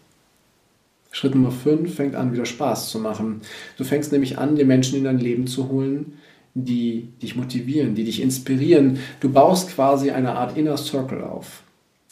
Schritt 1.11 1.33
Nummer 1.33 1.51
fünf 1.51 1.95
fängt 1.95 2.15
an, 2.15 2.33
wieder 2.33 2.45
Spaß 2.45 2.89
zu 2.89 2.99
machen. 2.99 3.41
Du 3.77 3.83
fängst 3.83 4.11
nämlich 4.11 4.37
an, 4.37 4.55
dir 4.55 4.65
Menschen 4.65 4.97
in 4.97 5.05
dein 5.05 5.19
Leben 5.19 5.47
zu 5.47 5.69
holen, 5.69 6.13
die 6.53 7.09
dich 7.21 7.35
motivieren, 7.35 7.95
die 7.95 8.03
dich 8.03 8.21
inspirieren. 8.21 8.99
Du 9.19 9.31
baust 9.31 9.69
quasi 9.69 10.11
eine 10.11 10.33
Art 10.33 10.57
Inner 10.57 10.77
Circle 10.77 11.23
auf. 11.23 11.63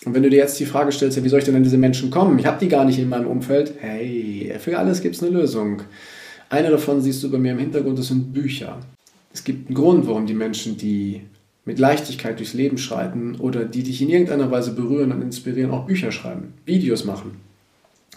Und 0.06 0.14
wenn 0.14 0.24
du 0.24 0.30
dir 0.30 0.38
jetzt 0.38 0.60
die 0.60 0.66
Frage 0.66 0.92
stellst, 0.92 1.24
wie 1.24 1.30
soll 1.30 1.40
ich 1.40 1.46
denn 1.46 1.56
an 1.56 1.64
diese 1.64 1.78
Menschen 1.78 2.12
kommen? 2.12 2.38
Ich 2.38 2.46
habe 2.46 2.60
die 2.60 2.70
gar 2.70 2.86
nicht 2.86 3.00
in 3.00 3.10
meinem 3.10 3.28
Umfeld. 3.28 3.74
Hey, 3.80 4.56
für 4.60 4.78
alles 4.78 5.02
gibt 5.02 5.16
es 5.16 5.24
eine 5.24 5.32
Lösung. 5.32 5.82
Eine 6.50 6.70
davon 6.70 7.02
siehst 7.02 7.24
du 7.24 7.32
bei 7.32 7.40
mir 7.40 7.52
im 7.52 7.60
Hintergrund, 7.60 7.98
das 7.98 8.08
sind 8.08 8.32
Bücher. 8.32 8.80
Es 9.34 9.44
gibt 9.44 9.68
einen 9.68 9.76
Grund, 9.76 10.08
warum 10.08 10.26
die 10.26 10.34
Menschen, 10.34 10.78
die 10.78 11.22
mit 11.68 11.80
Leichtigkeit 11.80 12.40
durchs 12.40 12.54
Leben 12.54 12.78
schreiten 12.78 13.36
oder 13.40 13.66
die 13.66 13.84
dich 13.84 14.02
in 14.02 14.10
irgendeiner 14.10 14.50
Weise 14.50 14.72
berühren 14.72 15.12
und 15.12 15.22
inspirieren, 15.22 15.70
auch 15.70 15.86
Bücher 15.86 16.14
schreiben, 16.14 16.54
Videos 16.66 17.04
machen. 17.04 17.42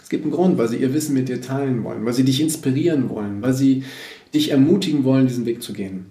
Es 0.01 0.07
gibt 0.07 0.23
einen 0.23 0.33
Grund, 0.33 0.57
weil 0.57 0.69
sie 0.69 0.77
ihr 0.77 0.93
Wissen 0.93 1.13
mit 1.13 1.27
dir 1.27 1.41
teilen 1.41 1.83
wollen, 1.83 2.05
weil 2.05 2.13
sie 2.13 2.23
dich 2.23 2.39
inspirieren 2.39 3.09
wollen, 3.09 3.41
weil 3.41 3.53
sie 3.53 3.83
dich 4.33 4.51
ermutigen 4.51 5.03
wollen, 5.03 5.27
diesen 5.27 5.45
Weg 5.45 5.61
zu 5.61 5.73
gehen. 5.73 6.05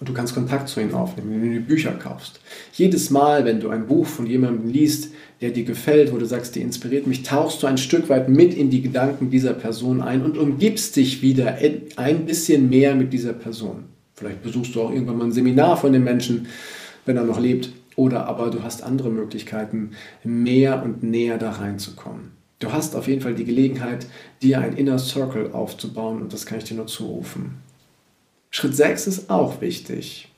Und 0.00 0.08
du 0.08 0.14
kannst 0.14 0.34
Kontakt 0.34 0.68
zu 0.68 0.80
ihnen 0.80 0.94
aufnehmen, 0.94 1.42
wenn 1.42 1.54
du 1.54 1.60
Bücher 1.60 1.92
kaufst. 1.92 2.40
Jedes 2.72 3.10
Mal, 3.10 3.44
wenn 3.44 3.60
du 3.60 3.68
ein 3.68 3.86
Buch 3.86 4.06
von 4.06 4.26
jemandem 4.26 4.70
liest, 4.70 5.12
der 5.42 5.50
dir 5.50 5.64
gefällt, 5.64 6.12
wo 6.12 6.16
du 6.16 6.24
sagst, 6.24 6.54
die 6.56 6.60
inspiriert 6.60 7.06
mich, 7.06 7.24
tauchst 7.24 7.62
du 7.62 7.66
ein 7.66 7.78
Stück 7.78 8.08
weit 8.08 8.30
mit 8.30 8.54
in 8.54 8.70
die 8.70 8.80
Gedanken 8.80 9.28
dieser 9.28 9.52
Person 9.52 10.00
ein 10.00 10.22
und 10.22 10.38
umgibst 10.38 10.96
dich 10.96 11.20
wieder 11.20 11.58
ein 11.96 12.26
bisschen 12.26 12.70
mehr 12.70 12.94
mit 12.94 13.12
dieser 13.12 13.34
Person. 13.34 13.84
Vielleicht 14.18 14.42
besuchst 14.42 14.74
du 14.74 14.82
auch 14.82 14.90
irgendwann 14.90 15.18
mal 15.18 15.24
ein 15.26 15.32
Seminar 15.32 15.76
von 15.76 15.92
dem 15.92 16.02
Menschen, 16.02 16.48
wenn 17.06 17.16
er 17.16 17.24
noch 17.24 17.38
lebt. 17.38 17.70
Oder 17.94 18.26
aber 18.26 18.50
du 18.50 18.62
hast 18.62 18.82
andere 18.82 19.10
Möglichkeiten, 19.10 19.92
mehr 20.24 20.82
und 20.82 21.02
näher 21.02 21.38
da 21.38 21.52
reinzukommen. 21.52 22.32
Du 22.58 22.72
hast 22.72 22.96
auf 22.96 23.06
jeden 23.06 23.20
Fall 23.20 23.34
die 23.34 23.44
Gelegenheit, 23.44 24.06
dir 24.42 24.60
ein 24.60 24.76
Inner 24.76 24.98
Circle 24.98 25.52
aufzubauen 25.52 26.20
und 26.20 26.32
das 26.32 26.46
kann 26.46 26.58
ich 26.58 26.64
dir 26.64 26.74
nur 26.74 26.88
zurufen. 26.88 27.58
Schritt 28.50 28.74
6 28.74 29.06
ist 29.06 29.30
auch 29.30 29.60
wichtig. 29.60 30.28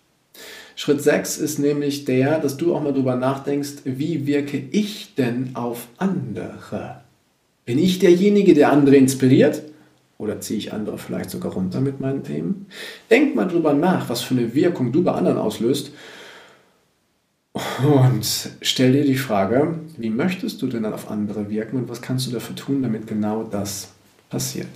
Schritt 0.77 1.03
6 1.03 1.39
ist 1.39 1.59
nämlich 1.59 2.05
der, 2.05 2.39
dass 2.39 2.57
du 2.57 2.75
auch 2.75 2.83
mal 2.83 2.93
drüber 2.93 3.17
nachdenkst, 3.17 3.83
wie 3.85 4.27
wirke 4.27 4.63
ich 4.71 5.15
denn 5.15 5.51
auf 5.55 5.89
andere? 5.97 7.01
Bin 7.65 7.79
ich 7.79 7.99
derjenige, 7.99 8.53
der 8.53 8.73
andere 8.73 8.97
inspiriert? 8.97 9.63
Oder 10.21 10.39
ziehe 10.39 10.59
ich 10.59 10.75
andere 10.75 10.99
vielleicht 10.99 11.31
sogar 11.31 11.53
runter 11.53 11.81
mit 11.81 11.99
meinen 11.99 12.23
Themen? 12.23 12.67
Denk 13.11 13.35
mal 13.35 13.49
drüber 13.49 13.73
nach, 13.73 14.11
was 14.11 14.21
für 14.21 14.35
eine 14.35 14.55
Wirkung 14.55 14.93
du 14.93 15.03
bei 15.03 15.13
anderen 15.13 15.39
auslöst. 15.39 15.93
Und 17.55 18.51
stell 18.61 18.93
dir 18.93 19.05
die 19.05 19.17
Frage, 19.17 19.77
wie 19.97 20.11
möchtest 20.11 20.61
du 20.61 20.67
denn 20.67 20.83
dann 20.83 20.93
auf 20.93 21.11
andere 21.11 21.49
wirken 21.49 21.79
und 21.79 21.89
was 21.89 22.03
kannst 22.03 22.27
du 22.27 22.33
dafür 22.33 22.55
tun, 22.55 22.83
damit 22.83 23.07
genau 23.07 23.45
das 23.45 23.93
passiert? 24.29 24.69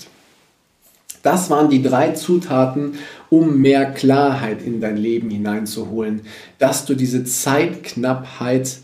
Das 1.23 1.51
waren 1.51 1.69
die 1.69 1.83
drei 1.83 2.13
Zutaten, 2.13 2.95
um 3.29 3.61
mehr 3.61 3.93
Klarheit 3.93 4.63
in 4.63 4.81
dein 4.81 4.97
Leben 4.97 5.29
hineinzuholen, 5.29 6.23
dass 6.59 6.87
du 6.87 6.95
diese 6.95 7.25
Zeitknappheit, 7.25 8.79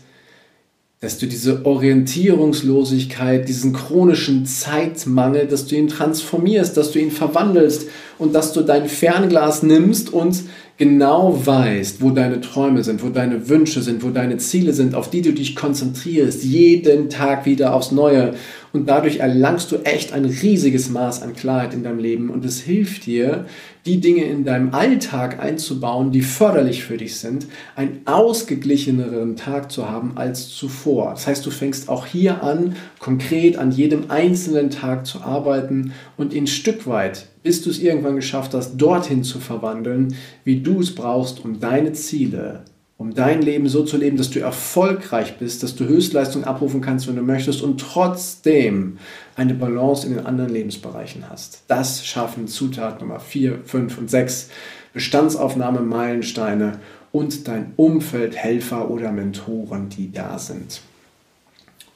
dass 1.01 1.17
du 1.17 1.25
diese 1.25 1.65
Orientierungslosigkeit, 1.65 3.49
diesen 3.49 3.73
chronischen 3.73 4.45
Zeitmangel, 4.45 5.47
dass 5.47 5.65
du 5.65 5.75
ihn 5.75 5.87
transformierst, 5.87 6.77
dass 6.77 6.91
du 6.91 6.99
ihn 6.99 7.09
verwandelst 7.09 7.87
und 8.19 8.35
dass 8.35 8.53
du 8.53 8.61
dein 8.61 8.87
Fernglas 8.87 9.63
nimmst 9.63 10.13
und 10.13 10.43
genau 10.77 11.43
weißt, 11.43 12.03
wo 12.03 12.11
deine 12.11 12.39
Träume 12.39 12.83
sind, 12.83 13.03
wo 13.03 13.09
deine 13.09 13.49
Wünsche 13.49 13.81
sind, 13.81 14.03
wo 14.03 14.09
deine 14.11 14.37
Ziele 14.37 14.73
sind, 14.73 14.93
auf 14.93 15.09
die 15.09 15.23
du 15.23 15.33
dich 15.33 15.55
konzentrierst, 15.55 16.43
jeden 16.43 17.09
Tag 17.09 17.47
wieder 17.47 17.73
aufs 17.73 17.91
Neue. 17.91 18.35
Und 18.73 18.87
dadurch 18.87 19.17
erlangst 19.17 19.71
du 19.71 19.77
echt 19.77 20.13
ein 20.13 20.25
riesiges 20.25 20.89
Maß 20.89 21.21
an 21.21 21.35
Klarheit 21.35 21.73
in 21.73 21.83
deinem 21.83 21.99
Leben. 21.99 22.29
Und 22.29 22.45
es 22.45 22.61
hilft 22.61 23.05
dir, 23.05 23.45
die 23.85 23.99
Dinge 23.99 24.23
in 24.23 24.45
deinem 24.45 24.73
Alltag 24.73 25.39
einzubauen, 25.43 26.11
die 26.11 26.21
förderlich 26.21 26.83
für 26.83 26.97
dich 26.97 27.17
sind, 27.17 27.47
einen 27.75 28.01
ausgeglicheneren 28.05 29.35
Tag 29.35 29.71
zu 29.71 29.89
haben 29.89 30.13
als 30.15 30.49
zuvor. 30.49 31.11
Das 31.11 31.27
heißt, 31.27 31.45
du 31.45 31.51
fängst 31.51 31.89
auch 31.89 32.05
hier 32.05 32.43
an, 32.43 32.75
konkret 32.99 33.57
an 33.57 33.71
jedem 33.71 34.09
einzelnen 34.09 34.69
Tag 34.69 35.05
zu 35.05 35.21
arbeiten 35.21 35.93
und 36.17 36.33
ihn 36.33 36.47
Stück 36.47 36.87
weit 36.87 37.27
bis 37.43 37.63
du 37.63 37.69
es 37.69 37.79
irgendwann 37.79 38.15
geschafft 38.15 38.53
hast, 38.53 38.77
dorthin 38.77 39.23
zu 39.23 39.39
verwandeln, 39.39 40.15
wie 40.43 40.61
du 40.61 40.79
es 40.79 40.93
brauchst, 40.93 41.43
um 41.43 41.59
deine 41.59 41.93
Ziele, 41.93 42.63
um 43.01 43.15
dein 43.15 43.41
Leben 43.41 43.67
so 43.67 43.83
zu 43.83 43.97
leben, 43.97 44.15
dass 44.15 44.29
du 44.29 44.39
erfolgreich 44.39 45.39
bist, 45.39 45.63
dass 45.63 45.75
du 45.75 45.85
Höchstleistung 45.85 46.43
abrufen 46.43 46.81
kannst, 46.81 47.07
wenn 47.07 47.15
du 47.15 47.23
möchtest 47.23 47.63
und 47.63 47.81
trotzdem 47.81 48.99
eine 49.35 49.55
Balance 49.55 50.05
in 50.05 50.13
den 50.13 50.23
anderen 50.27 50.51
Lebensbereichen 50.51 51.27
hast. 51.27 51.63
Das 51.67 52.05
schaffen 52.05 52.47
Zutat 52.47 53.01
Nummer 53.01 53.19
4, 53.19 53.61
5 53.65 53.97
und 53.97 54.11
6. 54.11 54.51
Bestandsaufnahme, 54.93 55.79
Meilensteine 55.79 56.79
und 57.11 57.47
dein 57.47 57.73
Umfeld, 57.75 58.35
Helfer 58.35 58.91
oder 58.91 59.11
Mentoren, 59.11 59.89
die 59.89 60.11
da 60.11 60.37
sind. 60.37 60.81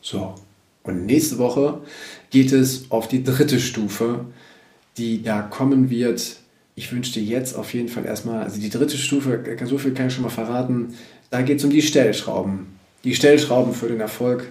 So, 0.01 0.33
und 0.81 1.05
nächste 1.05 1.37
Woche 1.37 1.81
geht 2.31 2.51
es 2.51 2.89
auf 2.89 3.07
die 3.07 3.23
dritte 3.23 3.59
Stufe, 3.59 4.25
die 4.97 5.21
da 5.21 5.43
kommen 5.43 5.91
wird. 5.91 6.37
Ich 6.77 6.91
wünsche 6.91 7.13
dir 7.13 7.23
jetzt 7.23 7.55
auf 7.55 7.73
jeden 7.73 7.87
Fall 7.87 8.05
erstmal, 8.05 8.43
also 8.43 8.59
die 8.59 8.69
dritte 8.69 8.97
Stufe, 8.97 9.41
so 9.63 9.77
viel 9.77 9.93
kann 9.93 10.07
ich 10.07 10.13
schon 10.13 10.23
mal 10.23 10.29
verraten, 10.29 10.93
da 11.29 11.41
geht 11.41 11.59
es 11.59 11.63
um 11.63 11.69
die 11.69 11.81
Stellschrauben. 11.81 12.67
Die 13.05 13.15
Stellschrauben 13.15 13.73
für 13.73 13.87
den 13.87 14.01
Erfolg. 14.01 14.47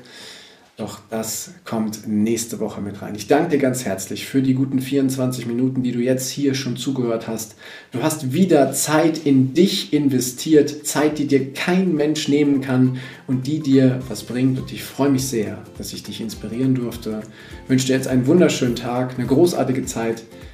Doch 0.77 0.99
das 1.09 1.53
kommt 1.65 2.09
nächste 2.09 2.59
Woche 2.59 2.81
mit 2.81 3.01
rein. 3.01 3.15
Ich 3.15 3.29
danke 3.29 3.51
dir 3.51 3.59
ganz 3.59 3.85
herzlich 3.85 4.27
für 4.27 4.43
die 4.43 4.55
guten 4.55 4.81
24 4.81 5.47
Minuten, 5.47 5.85
die 5.85 5.93
du 5.93 6.01
jetzt 6.01 6.31
hier 6.31 6.55
schon 6.55 6.77
zugehört 6.77 7.29
hast. 7.29 7.55
Du 7.93 8.03
hast 8.03 8.33
wieder 8.33 8.73
Zeit 8.73 9.19
in 9.25 9.55
dich 9.55 9.93
investiert, 9.93 10.85
Zeit, 10.85 11.19
die 11.19 11.29
dir 11.29 11.53
kein 11.53 11.95
Mensch 11.95 12.27
nehmen 12.27 12.61
kann 12.61 12.99
und 13.29 13.47
die 13.47 13.61
dir 13.61 14.01
was 14.09 14.25
bringt. 14.25 14.59
Und 14.59 14.73
ich 14.73 14.83
freue 14.83 15.11
mich 15.11 15.27
sehr, 15.27 15.63
dass 15.79 15.93
ich 15.93 16.03
dich 16.03 16.21
inspirieren 16.21 16.75
durfte. 16.75 17.21
Ich 17.65 17.71
wünsche 17.71 17.87
dir 17.87 17.95
jetzt 17.95 18.09
einen 18.09 18.27
wunderschönen 18.27 18.77
Tag, 18.77 19.17
eine 19.17 19.29
großartige 19.29 19.85
Zeit. 19.85 20.25